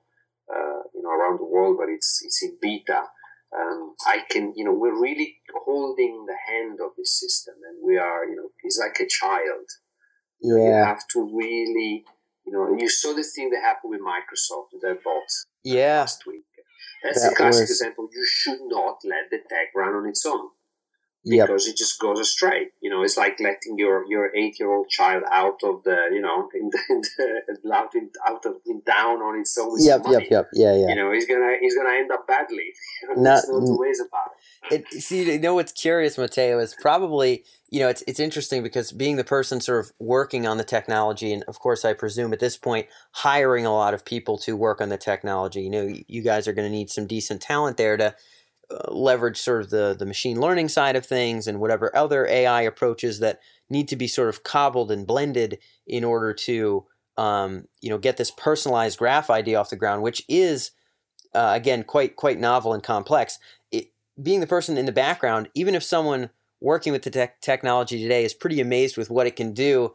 uh, 0.53 0.83
you 0.95 1.03
know, 1.03 1.11
around 1.11 1.39
the 1.39 1.45
world, 1.45 1.77
but 1.79 1.89
it's 1.89 2.21
it's 2.25 2.43
in 2.43 2.57
beta 2.61 3.03
um, 3.57 3.95
I 4.07 4.19
can, 4.31 4.53
you 4.57 4.65
know, 4.65 4.75
we're 4.75 5.01
really 5.01 5.39
holding 5.65 6.27
the 6.27 6.37
hand 6.53 6.79
of 6.85 6.91
this 6.97 7.19
system, 7.19 7.55
and 7.69 7.79
we 7.85 7.97
are, 7.97 8.25
you 8.27 8.37
know, 8.37 8.51
it's 8.63 8.79
like 8.79 8.99
a 9.01 9.09
child. 9.09 9.67
Yeah. 10.43 10.55
You 10.57 10.85
have 10.85 11.03
to 11.15 11.25
really, 11.35 12.05
you 12.47 12.53
know, 12.53 12.77
you 12.79 12.89
saw 12.89 13.15
the 13.15 13.25
thing 13.25 13.51
that 13.51 13.63
happened 13.63 13.91
with 13.91 14.01
Microsoft 14.01 14.69
with 14.73 14.83
their 14.83 14.97
bot 14.97 15.25
yeah. 15.65 16.01
last 16.01 16.27
week. 16.27 16.45
That's 17.03 17.23
that 17.23 17.33
a 17.33 17.35
classic 17.35 17.63
was... 17.63 17.71
example. 17.71 18.09
You 18.13 18.27
should 18.27 18.61
not 18.67 18.99
let 19.05 19.31
the 19.31 19.39
tech 19.49 19.69
run 19.75 19.95
on 19.95 20.09
its 20.09 20.25
own 20.27 20.51
because 21.25 21.67
yep. 21.67 21.75
it 21.75 21.77
just 21.77 21.99
goes 22.01 22.21
astray. 22.21 22.69
You 22.81 22.91
know, 22.91 23.03
it's 23.03 23.17
like 23.17 23.39
letting 23.41 23.77
your, 23.77 24.05
your 24.09 24.35
eight 24.35 24.59
year 24.59 24.73
old 24.73 24.89
child 24.89 25.25
out 25.31 25.59
of 25.65 25.83
the 25.85 26.09
you 26.13 26.21
know 26.21 26.49
in 26.55 26.71
the, 26.71 26.79
in 26.89 27.03
the 27.63 27.73
out 27.75 27.95
in, 27.95 28.11
out 28.27 28.45
of 28.47 28.57
in 28.67 28.83
down 28.87 29.19
on 29.19 29.41
its 29.41 29.57
own. 29.59 29.77
Yep, 29.79 30.05
money. 30.05 30.15
yep, 30.15 30.31
yep, 30.31 30.49
yeah, 30.53 30.75
yeah. 30.75 30.89
You 30.89 30.95
know, 30.95 31.13
he's 31.13 31.27
gonna 31.27 31.57
he's 31.61 31.77
gonna 31.77 31.95
end 31.97 32.11
up 32.11 32.27
badly. 32.27 32.73
Not, 33.17 33.43
There's 33.47 33.49
no 33.49 33.67
two 33.67 33.79
ways 33.79 34.01
about 34.01 34.31
it. 34.71 34.87
it. 34.93 35.03
See, 35.03 35.33
you 35.33 35.39
know 35.39 35.55
what's 35.55 35.73
curious, 35.73 36.17
Matteo, 36.17 36.59
is 36.59 36.75
probably 36.81 37.45
you 37.71 37.81
know 37.81 37.89
it's 37.89 38.03
it's 38.07 38.21
interesting 38.21 38.63
because 38.63 38.93
being 38.93 39.17
the 39.17 39.25
person 39.25 39.61
sort 39.61 39.85
of 39.85 39.93
working 39.99 40.47
on 40.47 40.57
the 40.57 40.65
technology, 40.65 41.33
and 41.33 41.43
of 41.45 41.59
course, 41.59 41.85
I 41.85 41.95
presume 41.95 42.33
at 42.33 42.41
this 42.41 42.57
point 42.57 42.87
hiring 43.13 43.67
a 43.67 43.73
lot 43.73 43.93
of 43.93 44.05
people 44.05 44.39
to 44.39 44.57
work 44.57 44.81
on 44.81 44.89
the 44.89 44.99
technology. 44.99 45.63
You 45.63 45.71
know, 45.71 45.95
you 46.07 46.23
guys 46.23 46.47
are 46.47 46.53
going 46.53 46.67
to 46.67 46.75
need 46.75 46.91
some 46.91 47.07
decent 47.07 47.43
talent 47.43 47.77
there 47.77 47.97
to 47.97 48.15
leverage 48.89 49.39
sort 49.39 49.63
of 49.63 49.71
the, 49.71 49.97
the 49.99 50.07
machine 50.07 50.41
learning 50.41 50.69
side 50.69 50.97
of 50.97 51.07
things 51.07 51.47
and 51.47 51.61
whatever 51.61 51.95
other 51.97 52.27
AI 52.27 52.63
approaches 52.63 53.19
that 53.21 53.41
need 53.71 53.89
to 53.89 53.97
be 53.97 54.07
sort 54.07 54.29
of 54.29 54.43
cobbled 54.43 54.91
and 54.91 55.07
blended 55.07 55.59
in 55.87 56.05
order 56.05 56.33
to 56.33 56.85
um, 57.17 57.67
you 57.81 57.91
know 57.91 57.99
get 57.99 58.17
this 58.17 58.31
personalized 58.31 58.99
graph 58.99 59.31
idea 59.31 59.59
off 59.59 59.71
the 59.71 59.77
ground, 59.77 60.03
which 60.03 60.23
is 60.29 60.71
uh, 61.35 61.53
again 61.55 61.83
quite 61.83 62.17
quite 62.17 62.39
novel 62.39 62.73
and 62.73 62.83
complex. 62.83 63.39
It, 63.73 63.93
being 64.23 64.41
the 64.41 64.47
person 64.47 64.77
in 64.77 64.87
the 64.87 64.93
background, 64.93 65.49
even 65.55 65.75
if 65.75 65.83
someone 65.83 66.31
working 66.61 66.93
with 66.93 67.03
the 67.03 67.11
te- 67.11 67.33
technology 67.41 68.01
today 68.01 68.25
is 68.25 68.35
pretty 68.35 68.61
amazed 68.61 68.97
with 68.97 69.11
what 69.11 69.27
it 69.27 69.37
can 69.37 69.53
do, 69.53 69.95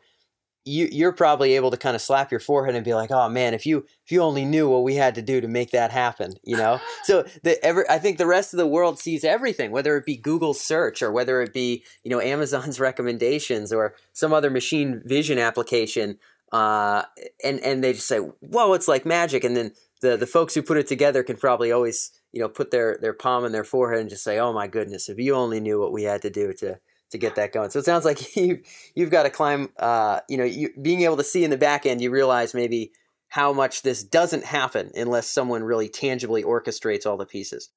you, 0.65 0.87
you're 0.91 1.11
probably 1.11 1.55
able 1.55 1.71
to 1.71 1.77
kind 1.77 1.95
of 1.95 2.01
slap 2.01 2.31
your 2.31 2.39
forehead 2.39 2.75
and 2.75 2.85
be 2.85 2.93
like, 2.93 3.11
"Oh 3.11 3.27
man, 3.27 3.53
if 3.53 3.65
you 3.65 3.85
if 4.05 4.11
you 4.11 4.21
only 4.21 4.45
knew 4.45 4.69
what 4.69 4.83
we 4.83 4.95
had 4.95 5.15
to 5.15 5.21
do 5.21 5.41
to 5.41 5.47
make 5.47 5.71
that 5.71 5.91
happen," 5.91 6.35
you 6.43 6.55
know. 6.55 6.79
so 7.03 7.25
the 7.43 7.63
ever 7.63 7.89
I 7.89 7.97
think 7.97 8.17
the 8.17 8.25
rest 8.25 8.53
of 8.53 8.57
the 8.57 8.67
world 8.67 8.97
sees 8.97 9.23
everything, 9.23 9.71
whether 9.71 9.97
it 9.97 10.05
be 10.05 10.15
Google 10.15 10.53
search 10.53 11.01
or 11.01 11.11
whether 11.11 11.41
it 11.41 11.53
be 11.53 11.83
you 12.03 12.09
know 12.09 12.21
Amazon's 12.21 12.79
recommendations 12.79 13.73
or 13.73 13.95
some 14.13 14.33
other 14.33 14.49
machine 14.49 15.01
vision 15.05 15.37
application, 15.37 16.17
uh, 16.51 17.03
and 17.43 17.59
and 17.59 17.83
they 17.83 17.93
just 17.93 18.07
say, 18.07 18.19
"Whoa, 18.19 18.73
it's 18.73 18.87
like 18.87 19.05
magic," 19.05 19.43
and 19.43 19.57
then 19.57 19.73
the 20.01 20.15
the 20.15 20.27
folks 20.27 20.53
who 20.53 20.61
put 20.61 20.77
it 20.77 20.87
together 20.87 21.23
can 21.23 21.35
probably 21.35 21.71
always 21.73 22.11
you 22.31 22.39
know 22.39 22.47
put 22.47 22.71
their 22.71 22.97
their 23.01 23.13
palm 23.13 23.43
on 23.43 23.51
their 23.51 23.65
forehead 23.65 23.99
and 23.99 24.09
just 24.09 24.23
say, 24.23 24.39
"Oh 24.39 24.53
my 24.53 24.67
goodness, 24.67 25.09
if 25.09 25.19
you 25.19 25.35
only 25.35 25.59
knew 25.59 25.79
what 25.79 25.91
we 25.91 26.03
had 26.03 26.21
to 26.21 26.29
do 26.29 26.53
to." 26.53 26.79
To 27.13 27.17
get 27.17 27.35
that 27.35 27.53
going. 27.53 27.69
So 27.69 27.79
it 27.79 27.85
sounds 27.85 28.05
like 28.05 28.35
you 28.35 28.61
you've 28.95 29.09
got 29.09 29.23
to 29.23 29.29
climb. 29.29 29.69
Uh, 29.77 30.19
you 30.27 30.37
know, 30.37 30.43
you, 30.43 30.69
being 30.81 31.01
able 31.01 31.17
to 31.17 31.23
see 31.23 31.43
in 31.43 31.49
the 31.49 31.57
back 31.57 31.85
end, 31.85 32.01
you 32.01 32.11
realize 32.11 32.53
maybe 32.53 32.91
how 33.29 33.53
much 33.53 33.81
this 33.81 34.03
doesn't 34.03 34.45
happen 34.45 34.91
unless 34.95 35.27
someone 35.27 35.63
really 35.63 35.89
tangibly 35.89 36.43
orchestrates 36.43 37.05
all 37.05 37.17
the 37.17 37.25
pieces. 37.25 37.69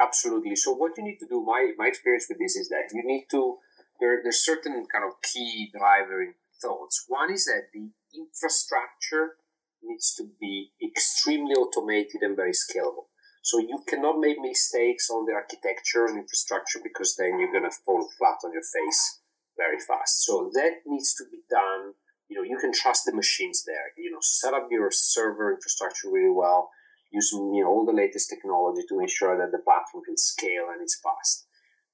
Absolutely. 0.00 0.54
So 0.56 0.72
what 0.72 0.92
you 0.96 1.04
need 1.04 1.18
to 1.18 1.26
do, 1.26 1.42
my 1.44 1.72
my 1.76 1.88
experience 1.88 2.26
with 2.28 2.38
this 2.38 2.56
is 2.56 2.68
that 2.68 2.94
you 2.94 3.02
need 3.04 3.26
to 3.32 3.58
there 4.00 4.20
there's 4.22 4.44
certain 4.44 4.86
kind 4.92 5.04
of 5.04 5.20
key 5.22 5.70
driving 5.76 6.34
thoughts. 6.62 7.04
One 7.08 7.32
is 7.32 7.44
that 7.46 7.68
the 7.74 7.90
infrastructure 8.16 9.36
needs 9.82 10.14
to 10.14 10.24
be 10.40 10.70
extremely 10.82 11.54
automated 11.54 12.22
and 12.22 12.36
very 12.36 12.52
scalable. 12.52 13.11
So 13.42 13.58
you 13.58 13.82
cannot 13.86 14.18
make 14.18 14.38
mistakes 14.40 15.10
on 15.10 15.26
the 15.26 15.34
architecture 15.34 16.06
and 16.06 16.18
infrastructure 16.18 16.80
because 16.82 17.16
then 17.18 17.38
you're 17.38 17.52
going 17.52 17.68
to 17.68 17.76
fall 17.84 18.08
flat 18.18 18.38
on 18.44 18.52
your 18.52 18.62
face 18.62 19.20
very 19.58 19.78
fast. 19.78 20.24
So 20.24 20.50
that 20.54 20.86
needs 20.86 21.12
to 21.14 21.24
be 21.30 21.42
done. 21.50 21.94
You 22.28 22.38
know, 22.38 22.46
you 22.48 22.56
can 22.56 22.72
trust 22.72 23.04
the 23.04 23.14
machines 23.14 23.64
there. 23.66 23.92
You 23.98 24.10
know, 24.12 24.22
set 24.22 24.54
up 24.54 24.68
your 24.70 24.90
server 24.90 25.52
infrastructure 25.52 26.08
really 26.10 26.32
well. 26.32 26.70
using 27.12 27.54
you 27.54 27.62
know, 27.62 27.70
all 27.70 27.84
the 27.84 27.92
latest 27.92 28.30
technology 28.30 28.82
to 28.88 28.98
ensure 28.98 29.36
that 29.36 29.52
the 29.52 29.62
platform 29.62 30.02
can 30.04 30.16
scale 30.16 30.66
and 30.72 30.80
it's 30.80 30.98
fast. 31.02 31.46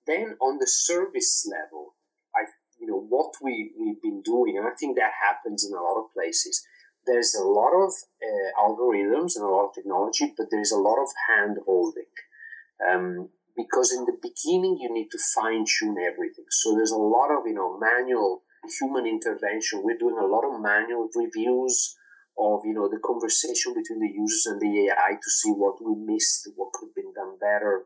Then 0.07 0.37
on 0.41 0.59
the 0.59 0.67
service 0.67 1.45
level, 1.45 1.97
I 2.35 2.47
you 2.79 2.87
know 2.87 3.03
what 3.09 3.35
we 3.43 3.73
we've 3.79 4.01
been 4.01 4.23
doing, 4.23 4.57
and 4.57 4.67
I 4.67 4.73
think 4.79 4.97
that 4.97 5.13
happens 5.21 5.67
in 5.67 5.77
a 5.77 5.83
lot 5.83 5.99
of 5.99 6.13
places. 6.15 6.65
There's 7.05 7.35
a 7.35 7.45
lot 7.45 7.75
of 7.75 7.93
uh, 8.29 8.61
algorithms 8.61 9.37
and 9.37 9.45
a 9.45 9.49
lot 9.49 9.69
of 9.69 9.75
technology, 9.75 10.35
but 10.37 10.49
there's 10.51 10.73
a 10.73 10.79
lot 10.79 11.01
of 11.01 11.09
hand 11.29 11.57
holding. 11.65 12.13
Um, 12.87 13.31
because 13.59 13.93
in 13.93 14.05
the 14.05 14.17
beginning 14.23 14.79
you 14.81 14.89
need 14.93 15.11
to 15.11 15.19
fine 15.35 15.65
tune 15.67 15.97
everything. 15.99 16.47
So 16.51 16.75
there's 16.75 16.93
a 16.93 16.97
lot 16.97 17.31
of 17.31 17.47
you 17.47 17.55
know 17.55 17.77
manual 17.79 18.43
human 18.79 19.07
intervention. 19.07 19.83
We're 19.83 19.99
doing 19.99 20.17
a 20.19 20.27
lot 20.27 20.45
of 20.47 20.61
manual 20.63 21.09
reviews 21.15 21.97
of 22.39 22.61
you 22.65 22.73
know 22.73 22.89
the 22.89 23.03
conversation 23.05 23.75
between 23.75 24.01
the 24.01 24.15
users 24.15 24.47
and 24.47 24.61
the 24.61 24.87
AI 24.87 25.15
to 25.15 25.31
see 25.31 25.51
what 25.51 25.83
we 25.85 25.95
missed, 25.99 26.49
what 26.55 26.73
could 26.73 26.89
have 26.89 26.95
been 26.95 27.13
done 27.13 27.37
better. 27.41 27.85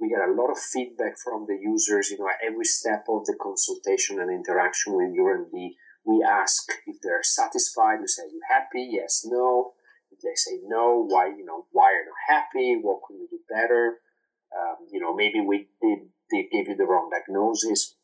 We 0.00 0.08
get 0.08 0.28
a 0.28 0.32
lot 0.32 0.50
of 0.50 0.58
feedback 0.58 1.14
from 1.22 1.46
the 1.46 1.56
users. 1.62 2.10
You 2.10 2.18
know, 2.18 2.28
at 2.28 2.42
every 2.44 2.64
step 2.64 3.06
of 3.08 3.24
the 3.24 3.36
consultation 3.40 4.18
and 4.18 4.30
interaction 4.30 4.94
with 4.94 5.14
YourMD, 5.14 5.76
we 6.04 6.26
ask 6.28 6.72
if 6.86 6.96
they're 7.00 7.22
satisfied. 7.22 8.00
We 8.00 8.08
say, 8.08 8.24
"You 8.26 8.40
happy? 8.48 8.88
Yes, 8.90 9.24
no." 9.24 9.74
They 10.22 10.34
say 10.36 10.60
no, 10.64 11.04
why? 11.06 11.26
You 11.26 11.44
know, 11.44 11.66
why 11.72 11.92
are 11.92 12.00
you 12.00 12.06
not 12.06 12.36
happy? 12.36 12.78
What 12.80 13.00
could 13.06 13.18
we 13.18 13.26
do 13.30 13.40
better? 13.50 13.98
Um, 14.56 14.86
you 14.90 15.00
know, 15.00 15.14
maybe 15.14 15.40
we 15.40 15.68
did 15.80 16.08
they 16.30 16.48
gave 16.50 16.68
you 16.68 16.76
the 16.76 16.86
wrong 16.86 17.10
diagnosis 17.10 17.94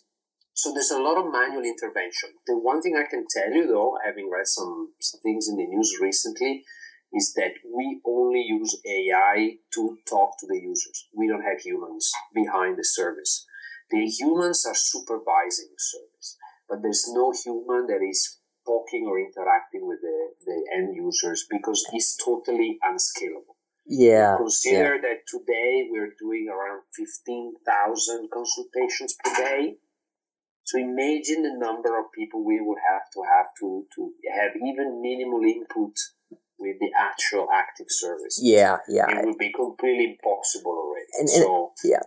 so 0.59 0.73
there's 0.75 0.91
a 0.91 0.99
lot 0.99 1.17
of 1.17 1.31
manual 1.31 1.63
intervention. 1.63 2.31
The 2.49 2.59
one 2.59 2.83
thing 2.83 2.97
I 2.97 3.09
can 3.09 3.27
tell 3.31 3.53
you, 3.53 3.69
though, 3.69 3.97
having 4.05 4.29
read 4.29 4.49
some, 4.49 4.89
some 5.01 5.21
things 5.21 5.47
in 5.49 5.57
the 5.57 5.65
news 5.69 5.99
recently, 6.01 6.65
is 7.13 7.33
that 7.37 7.53
we 7.73 8.01
only 8.05 8.43
use 8.43 8.77
AI 8.85 9.59
to 9.75 9.99
talk 10.11 10.33
to 10.41 10.49
the 10.49 10.59
users. 10.59 11.07
We 11.15 11.29
don't 11.29 11.45
have 11.47 11.61
humans 11.61 12.11
behind 12.35 12.77
the 12.77 12.83
service. 12.83 13.47
The 13.93 14.05
humans 14.07 14.67
are 14.67 14.75
supervising 14.75 15.69
the 15.71 15.79
service, 15.79 16.37
but 16.69 16.83
there's 16.83 17.07
no 17.09 17.33
human 17.33 17.87
that 17.87 18.03
is 18.03 18.38
talking 18.69 19.09
or 19.09 19.17
interacting 19.17 19.89
with 19.89 20.01
the, 20.05 20.19
the 20.45 20.59
end 20.77 20.95
users 20.95 21.47
because 21.49 21.81
it's 21.95 22.17
totally 22.23 22.77
unscalable. 22.85 23.57
Yeah. 23.89 24.37
Consider 24.37 24.97
yeah. 24.97 25.01
that 25.01 25.25
today 25.25 25.89
we're 25.89 26.13
doing 26.21 26.53
around 26.53 26.83
15,000 26.93 28.29
consultations 28.29 29.17
per 29.25 29.33
day 29.35 29.79
so 30.69 30.77
imagine 30.77 31.41
the 31.49 31.57
number 31.57 31.99
of 31.99 32.13
people 32.13 32.45
we 32.45 32.61
would 32.61 32.77
have 32.93 33.09
to 33.15 33.21
have 33.25 33.47
to, 33.61 33.87
to 33.97 34.13
have 34.37 34.53
even 34.55 35.01
minimal 35.01 35.41
input 35.41 35.97
with 36.59 36.77
the 36.79 36.91
actual 36.93 37.49
active 37.51 37.87
service. 37.89 38.39
Yeah, 38.43 38.77
yeah. 38.87 39.09
It 39.09 39.25
would 39.25 39.39
be 39.39 39.51
completely 39.51 40.19
impossible 40.21 40.73
already. 40.73 41.09
And, 41.21 41.31
so, 41.31 41.73
yeah. 41.83 42.05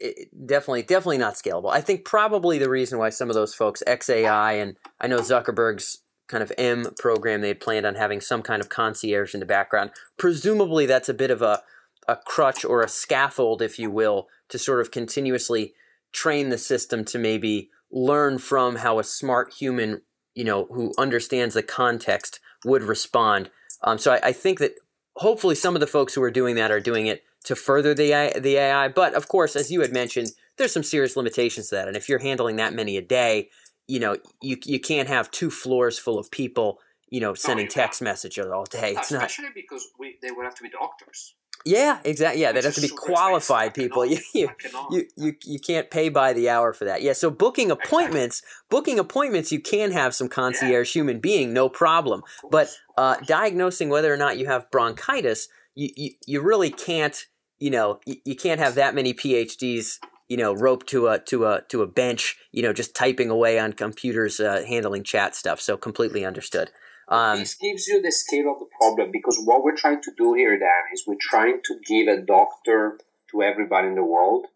It, 0.00 0.28
definitely, 0.46 0.82
definitely 0.82 1.18
not 1.18 1.34
scalable. 1.34 1.72
I 1.72 1.80
think 1.80 2.04
probably 2.04 2.58
the 2.58 2.70
reason 2.70 2.98
why 2.98 3.10
some 3.10 3.28
of 3.28 3.34
those 3.34 3.54
folks, 3.54 3.82
XAI, 3.86 4.62
and 4.62 4.76
I 5.00 5.06
know 5.06 5.18
Zuckerberg's 5.18 6.02
kind 6.28 6.42
of 6.42 6.52
M 6.56 6.86
program, 6.98 7.40
they 7.40 7.48
had 7.48 7.60
planned 7.60 7.86
on 7.86 7.94
having 7.94 8.20
some 8.20 8.42
kind 8.42 8.60
of 8.60 8.68
concierge 8.68 9.34
in 9.34 9.40
the 9.40 9.46
background. 9.46 9.90
Presumably, 10.16 10.86
that's 10.86 11.08
a 11.08 11.14
bit 11.14 11.30
of 11.30 11.42
a, 11.42 11.62
a 12.06 12.16
crutch 12.16 12.64
or 12.64 12.82
a 12.82 12.88
scaffold, 12.88 13.60
if 13.60 13.78
you 13.78 13.90
will, 13.90 14.28
to 14.50 14.58
sort 14.58 14.80
of 14.80 14.90
continuously 14.90 15.74
train 16.12 16.48
the 16.48 16.58
system 16.58 17.04
to 17.06 17.18
maybe 17.18 17.70
learn 17.90 18.38
from 18.38 18.76
how 18.76 18.98
a 18.98 19.04
smart 19.04 19.54
human, 19.54 20.02
you 20.34 20.44
know, 20.44 20.66
who 20.66 20.92
understands 20.98 21.54
the 21.54 21.62
context 21.62 22.40
would 22.64 22.82
respond. 22.82 23.50
Um, 23.82 23.98
so 23.98 24.12
I, 24.12 24.20
I, 24.24 24.32
think 24.32 24.58
that 24.58 24.74
hopefully 25.16 25.54
some 25.54 25.74
of 25.74 25.80
the 25.80 25.86
folks 25.86 26.14
who 26.14 26.22
are 26.22 26.30
doing 26.30 26.56
that 26.56 26.70
are 26.70 26.80
doing 26.80 27.06
it 27.06 27.22
to 27.44 27.56
further 27.56 27.94
the 27.94 28.12
AI, 28.12 28.38
the 28.38 28.56
AI. 28.56 28.88
But 28.88 29.14
of 29.14 29.28
course, 29.28 29.56
as 29.56 29.70
you 29.70 29.80
had 29.80 29.92
mentioned, 29.92 30.28
there's 30.56 30.72
some 30.72 30.82
serious 30.82 31.16
limitations 31.16 31.68
to 31.68 31.76
that. 31.76 31.88
And 31.88 31.96
if 31.96 32.08
you're 32.08 32.18
handling 32.18 32.56
that 32.56 32.74
many 32.74 32.96
a 32.96 33.02
day, 33.02 33.50
you 33.86 34.00
know, 34.00 34.16
you 34.42 34.58
you 34.64 34.80
can't 34.80 35.08
have 35.08 35.30
two 35.30 35.50
floors 35.50 35.98
full 35.98 36.18
of 36.18 36.30
people, 36.30 36.78
you 37.08 37.20
know, 37.20 37.34
sending 37.34 37.66
oh, 37.66 37.70
text 37.70 38.02
messages 38.02 38.46
all 38.46 38.64
day. 38.64 38.94
It's 38.96 39.10
Especially 39.10 39.46
not. 39.46 39.54
Because 39.54 39.88
we, 39.98 40.18
they 40.22 40.30
would 40.30 40.44
have 40.44 40.54
to 40.56 40.62
be 40.62 40.68
doctors. 40.68 41.34
Yeah, 41.64 41.98
exactly. 42.04 42.40
Yeah, 42.40 42.52
they'd 42.52 42.64
have 42.64 42.74
to 42.74 42.80
be 42.80 42.88
qualified 42.88 43.74
people. 43.74 44.06
You, 44.08 44.18
you, 44.32 44.48
you, 44.90 45.04
you, 45.16 45.34
you 45.44 45.58
can't 45.58 45.90
pay 45.90 46.08
by 46.08 46.32
the 46.32 46.48
hour 46.48 46.72
for 46.72 46.84
that. 46.84 47.02
Yeah, 47.02 47.12
so 47.12 47.30
booking 47.30 47.70
appointments, 47.70 48.38
exactly. 48.38 48.66
booking 48.70 48.98
appointments, 48.98 49.52
you 49.52 49.60
can 49.60 49.90
have 49.90 50.14
some 50.14 50.28
concierge 50.28 50.88
yeah. 50.88 51.00
human 51.00 51.18
being, 51.18 51.52
no 51.52 51.68
problem. 51.68 52.22
But 52.50 52.74
uh, 52.96 53.16
diagnosing 53.26 53.88
whether 53.90 54.12
or 54.12 54.16
not 54.16 54.38
you 54.38 54.46
have 54.46 54.70
bronchitis, 54.70 55.48
you, 55.78 55.88
you, 55.96 56.10
you 56.26 56.42
really 56.42 56.70
can't. 56.70 57.26
You 57.58 57.70
know, 57.70 58.00
you, 58.06 58.16
you 58.24 58.36
can't 58.36 58.60
have 58.60 58.74
that 58.76 58.94
many 58.94 59.12
PhDs 59.14 59.98
you 60.28 60.36
know, 60.36 60.52
roped 60.52 60.86
to 60.88 61.08
a 61.08 61.18
to 61.20 61.46
a 61.46 61.62
to 61.68 61.82
a 61.82 61.86
bench, 61.86 62.36
you 62.52 62.62
know, 62.62 62.72
just 62.72 62.94
typing 62.94 63.30
away 63.30 63.58
on 63.58 63.72
computers, 63.72 64.40
uh, 64.40 64.62
handling 64.68 65.02
chat 65.02 65.34
stuff. 65.34 65.60
So 65.60 65.76
completely 65.76 66.24
understood. 66.24 66.70
Um, 67.08 67.38
this 67.38 67.54
gives 67.54 67.86
you 67.88 68.02
the 68.02 68.12
scale 68.12 68.52
of 68.52 68.58
the 68.58 68.66
problem 68.78 69.10
because 69.10 69.40
what 69.42 69.64
we're 69.64 69.76
trying 69.76 70.02
to 70.02 70.12
do 70.18 70.34
here, 70.34 70.58
Dan, 70.58 70.92
is 70.92 71.04
we're 71.06 71.16
trying 71.18 71.60
to 71.64 71.78
give 71.86 72.06
a 72.06 72.20
doctor 72.20 72.98
to 73.30 73.42
everybody 73.42 73.88
in 73.88 73.94
the 73.94 74.04
world. 74.04 74.46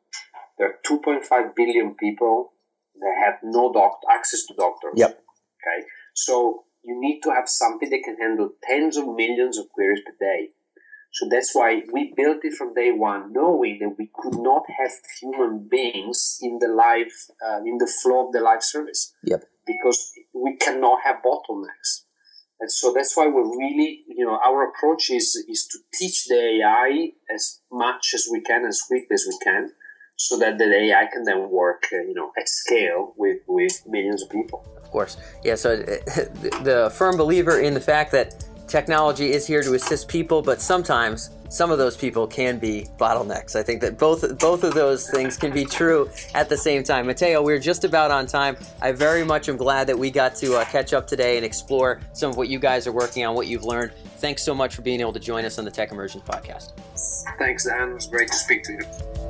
There 0.59 0.69
are 0.69 0.79
2.5 0.87 1.57
billion 1.57 1.95
people 1.95 2.53
that 3.01 3.15
have 3.25 3.35
no 3.43 3.73
doc- 3.73 4.03
access 4.11 4.45
to 4.49 4.55
doctors. 4.55 4.93
Yep. 4.97 5.11
Okay. 5.11 5.87
So 6.15 6.65
you 6.85 7.01
need 7.01 7.23
to 7.23 7.31
have 7.31 7.49
something 7.49 7.89
that 7.89 8.03
can 8.05 8.19
handle 8.19 8.51
tens 8.63 8.99
of 8.99 9.07
millions 9.07 9.57
of 9.57 9.71
queries 9.71 10.03
per 10.05 10.13
day. 10.21 10.51
So 11.13 11.27
that's 11.31 11.55
why 11.55 11.83
we 11.93 12.15
built 12.17 12.39
it 12.43 12.55
from 12.55 12.73
day 12.75 12.91
one, 12.91 13.33
knowing 13.33 13.79
that 13.81 13.97
we 13.99 14.11
could 14.15 14.41
not 14.41 14.63
have 14.79 14.93
human 15.21 15.69
beings 15.71 16.39
in 16.41 16.59
the 16.59 16.69
live, 16.69 17.13
uh, 17.47 17.59
in 17.59 17.77
the 17.77 17.87
flow 18.03 18.27
of 18.27 18.33
the 18.33 18.41
live 18.41 18.63
service. 18.63 19.13
Yep. 19.25 19.45
Because 19.67 20.11
we 20.33 20.57
cannot 20.57 21.01
have 21.05 21.17
bottlenecks. 21.17 22.05
And 22.61 22.71
so 22.71 22.93
that's 22.95 23.15
why 23.17 23.27
we're 23.27 23.59
really, 23.59 24.05
you 24.09 24.25
know, 24.25 24.39
our 24.39 24.71
approach 24.71 25.11
is 25.11 25.45
is 25.49 25.67
to 25.67 25.79
teach 25.93 26.27
the 26.27 26.61
AI 26.61 27.11
as 27.33 27.61
much 27.71 28.13
as 28.15 28.29
we 28.31 28.41
can, 28.41 28.65
as 28.65 28.81
quick 28.81 29.05
as 29.13 29.25
we 29.29 29.37
can, 29.43 29.73
so 30.17 30.39
that 30.39 30.59
the 30.59 30.73
AI 30.73 31.07
can 31.13 31.25
then 31.25 31.51
work, 31.51 31.89
uh, 31.93 31.97
you 31.97 32.15
know, 32.15 32.31
at 32.39 32.49
scale 32.49 33.15
with 33.17 33.39
with 33.49 33.83
millions 33.87 34.23
of 34.23 34.31
people. 34.31 34.65
Of 34.77 34.91
course, 34.93 35.17
yeah. 35.43 35.57
So 35.57 35.77
the 35.77 36.93
firm 36.95 37.17
believer 37.17 37.59
in 37.59 37.75
the 37.75 37.81
fact 37.81 38.13
that 38.13 38.45
technology 38.67 39.33
is 39.33 39.47
here 39.47 39.63
to 39.63 39.75
assist 39.75 40.09
people, 40.09 40.43
but 40.43 40.61
sometimes 40.61 41.31
some 41.49 41.71
of 41.71 41.77
those 41.77 41.97
people 41.97 42.27
can 42.27 42.59
be 42.59 42.87
bottlenecks. 42.99 43.55
I 43.55 43.63
think 43.63 43.83
that 43.83 43.99
both 43.99 44.39
both 44.39 44.65
of 44.65 44.73
those 44.73 45.11
things 45.11 45.37
can 45.37 45.53
be 45.53 45.67
true 45.67 46.09
at 46.35 46.49
the 46.49 46.57
same 46.57 46.83
time. 46.83 47.07
Matteo, 47.07 47.43
we're 47.43 47.59
just 47.59 47.85
about 47.85 48.11
on 48.11 48.27
time. 48.27 48.57
I 48.81 48.93
very 48.93 49.23
much 49.23 49.51
am 49.51 49.59
glad 49.59 49.87
that 49.89 49.99
we 49.99 50.11
got 50.11 50.35
to 50.37 50.57
uh, 50.57 50.65
catch 50.65 50.95
up 50.95 51.07
today 51.07 51.37
and 51.37 51.45
explore 51.45 52.01
some 52.15 52.31
of 52.31 52.39
what 52.39 52.49
you 52.49 52.59
guys 52.59 52.87
are 52.87 52.93
working 52.93 53.27
on, 53.27 53.35
what 53.35 53.49
you've 53.49 53.65
learned. 53.65 53.93
Thanks 54.17 54.43
so 54.43 54.55
much 54.55 54.75
for 54.75 54.83
being 54.83 55.01
able 55.01 55.13
to 55.13 55.21
join 55.21 55.45
us 55.45 55.59
on 55.59 55.67
the 55.67 55.71
Tech 55.71 55.93
Emergence 55.93 56.25
podcast. 56.25 56.73
Thanks, 57.39 57.67
Dan. 57.67 57.91
It 57.91 57.95
was 57.95 58.07
great 58.07 58.29
to 58.29 58.35
speak 58.35 58.63
to 58.65 58.73
you. 58.73 59.22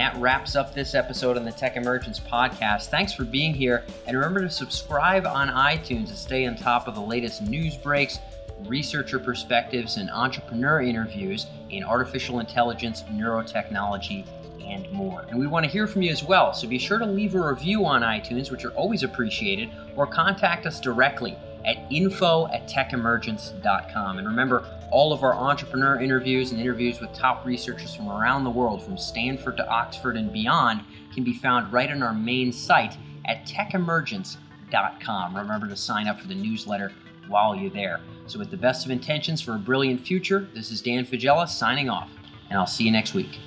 That 0.00 0.16
wraps 0.16 0.56
up 0.56 0.72
this 0.72 0.94
episode 0.94 1.36
on 1.36 1.44
the 1.44 1.52
Tech 1.52 1.76
Emergence 1.76 2.18
podcast. 2.18 2.86
Thanks 2.86 3.12
for 3.12 3.24
being 3.24 3.52
here. 3.52 3.84
And 4.06 4.16
remember 4.16 4.40
to 4.40 4.48
subscribe 4.48 5.26
on 5.26 5.48
iTunes 5.48 6.08
to 6.08 6.16
stay 6.16 6.46
on 6.46 6.56
top 6.56 6.88
of 6.88 6.94
the 6.94 7.02
latest 7.02 7.42
news 7.42 7.76
breaks 7.76 8.18
researcher 8.66 9.18
perspectives, 9.18 9.96
and 9.96 10.10
entrepreneur 10.10 10.80
interviews 10.80 11.46
in 11.70 11.84
artificial 11.84 12.40
intelligence, 12.40 13.02
neurotechnology, 13.10 14.26
and 14.64 14.90
more. 14.92 15.24
And 15.28 15.38
we 15.38 15.46
want 15.46 15.64
to 15.64 15.70
hear 15.70 15.86
from 15.86 16.02
you 16.02 16.10
as 16.10 16.22
well, 16.22 16.52
so 16.52 16.68
be 16.68 16.78
sure 16.78 16.98
to 16.98 17.06
leave 17.06 17.34
a 17.34 17.48
review 17.48 17.84
on 17.84 18.02
iTunes, 18.02 18.50
which 18.50 18.64
are 18.64 18.70
always 18.70 19.02
appreciated, 19.02 19.70
or 19.96 20.06
contact 20.06 20.66
us 20.66 20.80
directly 20.80 21.36
at 21.64 21.76
info 21.90 22.46
at 22.48 22.68
techemergence.com. 22.68 24.18
And 24.18 24.26
remember, 24.26 24.64
all 24.90 25.12
of 25.12 25.22
our 25.22 25.34
entrepreneur 25.34 26.00
interviews 26.00 26.52
and 26.52 26.60
interviews 26.60 27.00
with 27.00 27.12
top 27.12 27.46
researchers 27.46 27.94
from 27.94 28.08
around 28.08 28.44
the 28.44 28.50
world, 28.50 28.82
from 28.82 28.98
Stanford 28.98 29.56
to 29.56 29.68
Oxford 29.68 30.16
and 30.16 30.32
beyond, 30.32 30.82
can 31.14 31.24
be 31.24 31.34
found 31.34 31.72
right 31.72 31.90
on 31.90 32.02
our 32.02 32.14
main 32.14 32.52
site 32.52 32.96
at 33.26 33.46
techemergence.com. 33.46 35.36
Remember 35.36 35.68
to 35.68 35.76
sign 35.76 36.08
up 36.08 36.20
for 36.20 36.26
the 36.26 36.34
newsletter 36.34 36.92
while 37.28 37.54
you're 37.54 37.70
there. 37.70 38.00
So, 38.26 38.38
with 38.38 38.50
the 38.50 38.56
best 38.56 38.84
of 38.84 38.90
intentions 38.90 39.40
for 39.40 39.54
a 39.54 39.58
brilliant 39.58 40.00
future, 40.00 40.48
this 40.54 40.70
is 40.70 40.80
Dan 40.80 41.04
Faggella 41.04 41.48
signing 41.48 41.88
off, 41.88 42.10
and 42.48 42.58
I'll 42.58 42.66
see 42.66 42.84
you 42.84 42.90
next 42.90 43.14
week. 43.14 43.38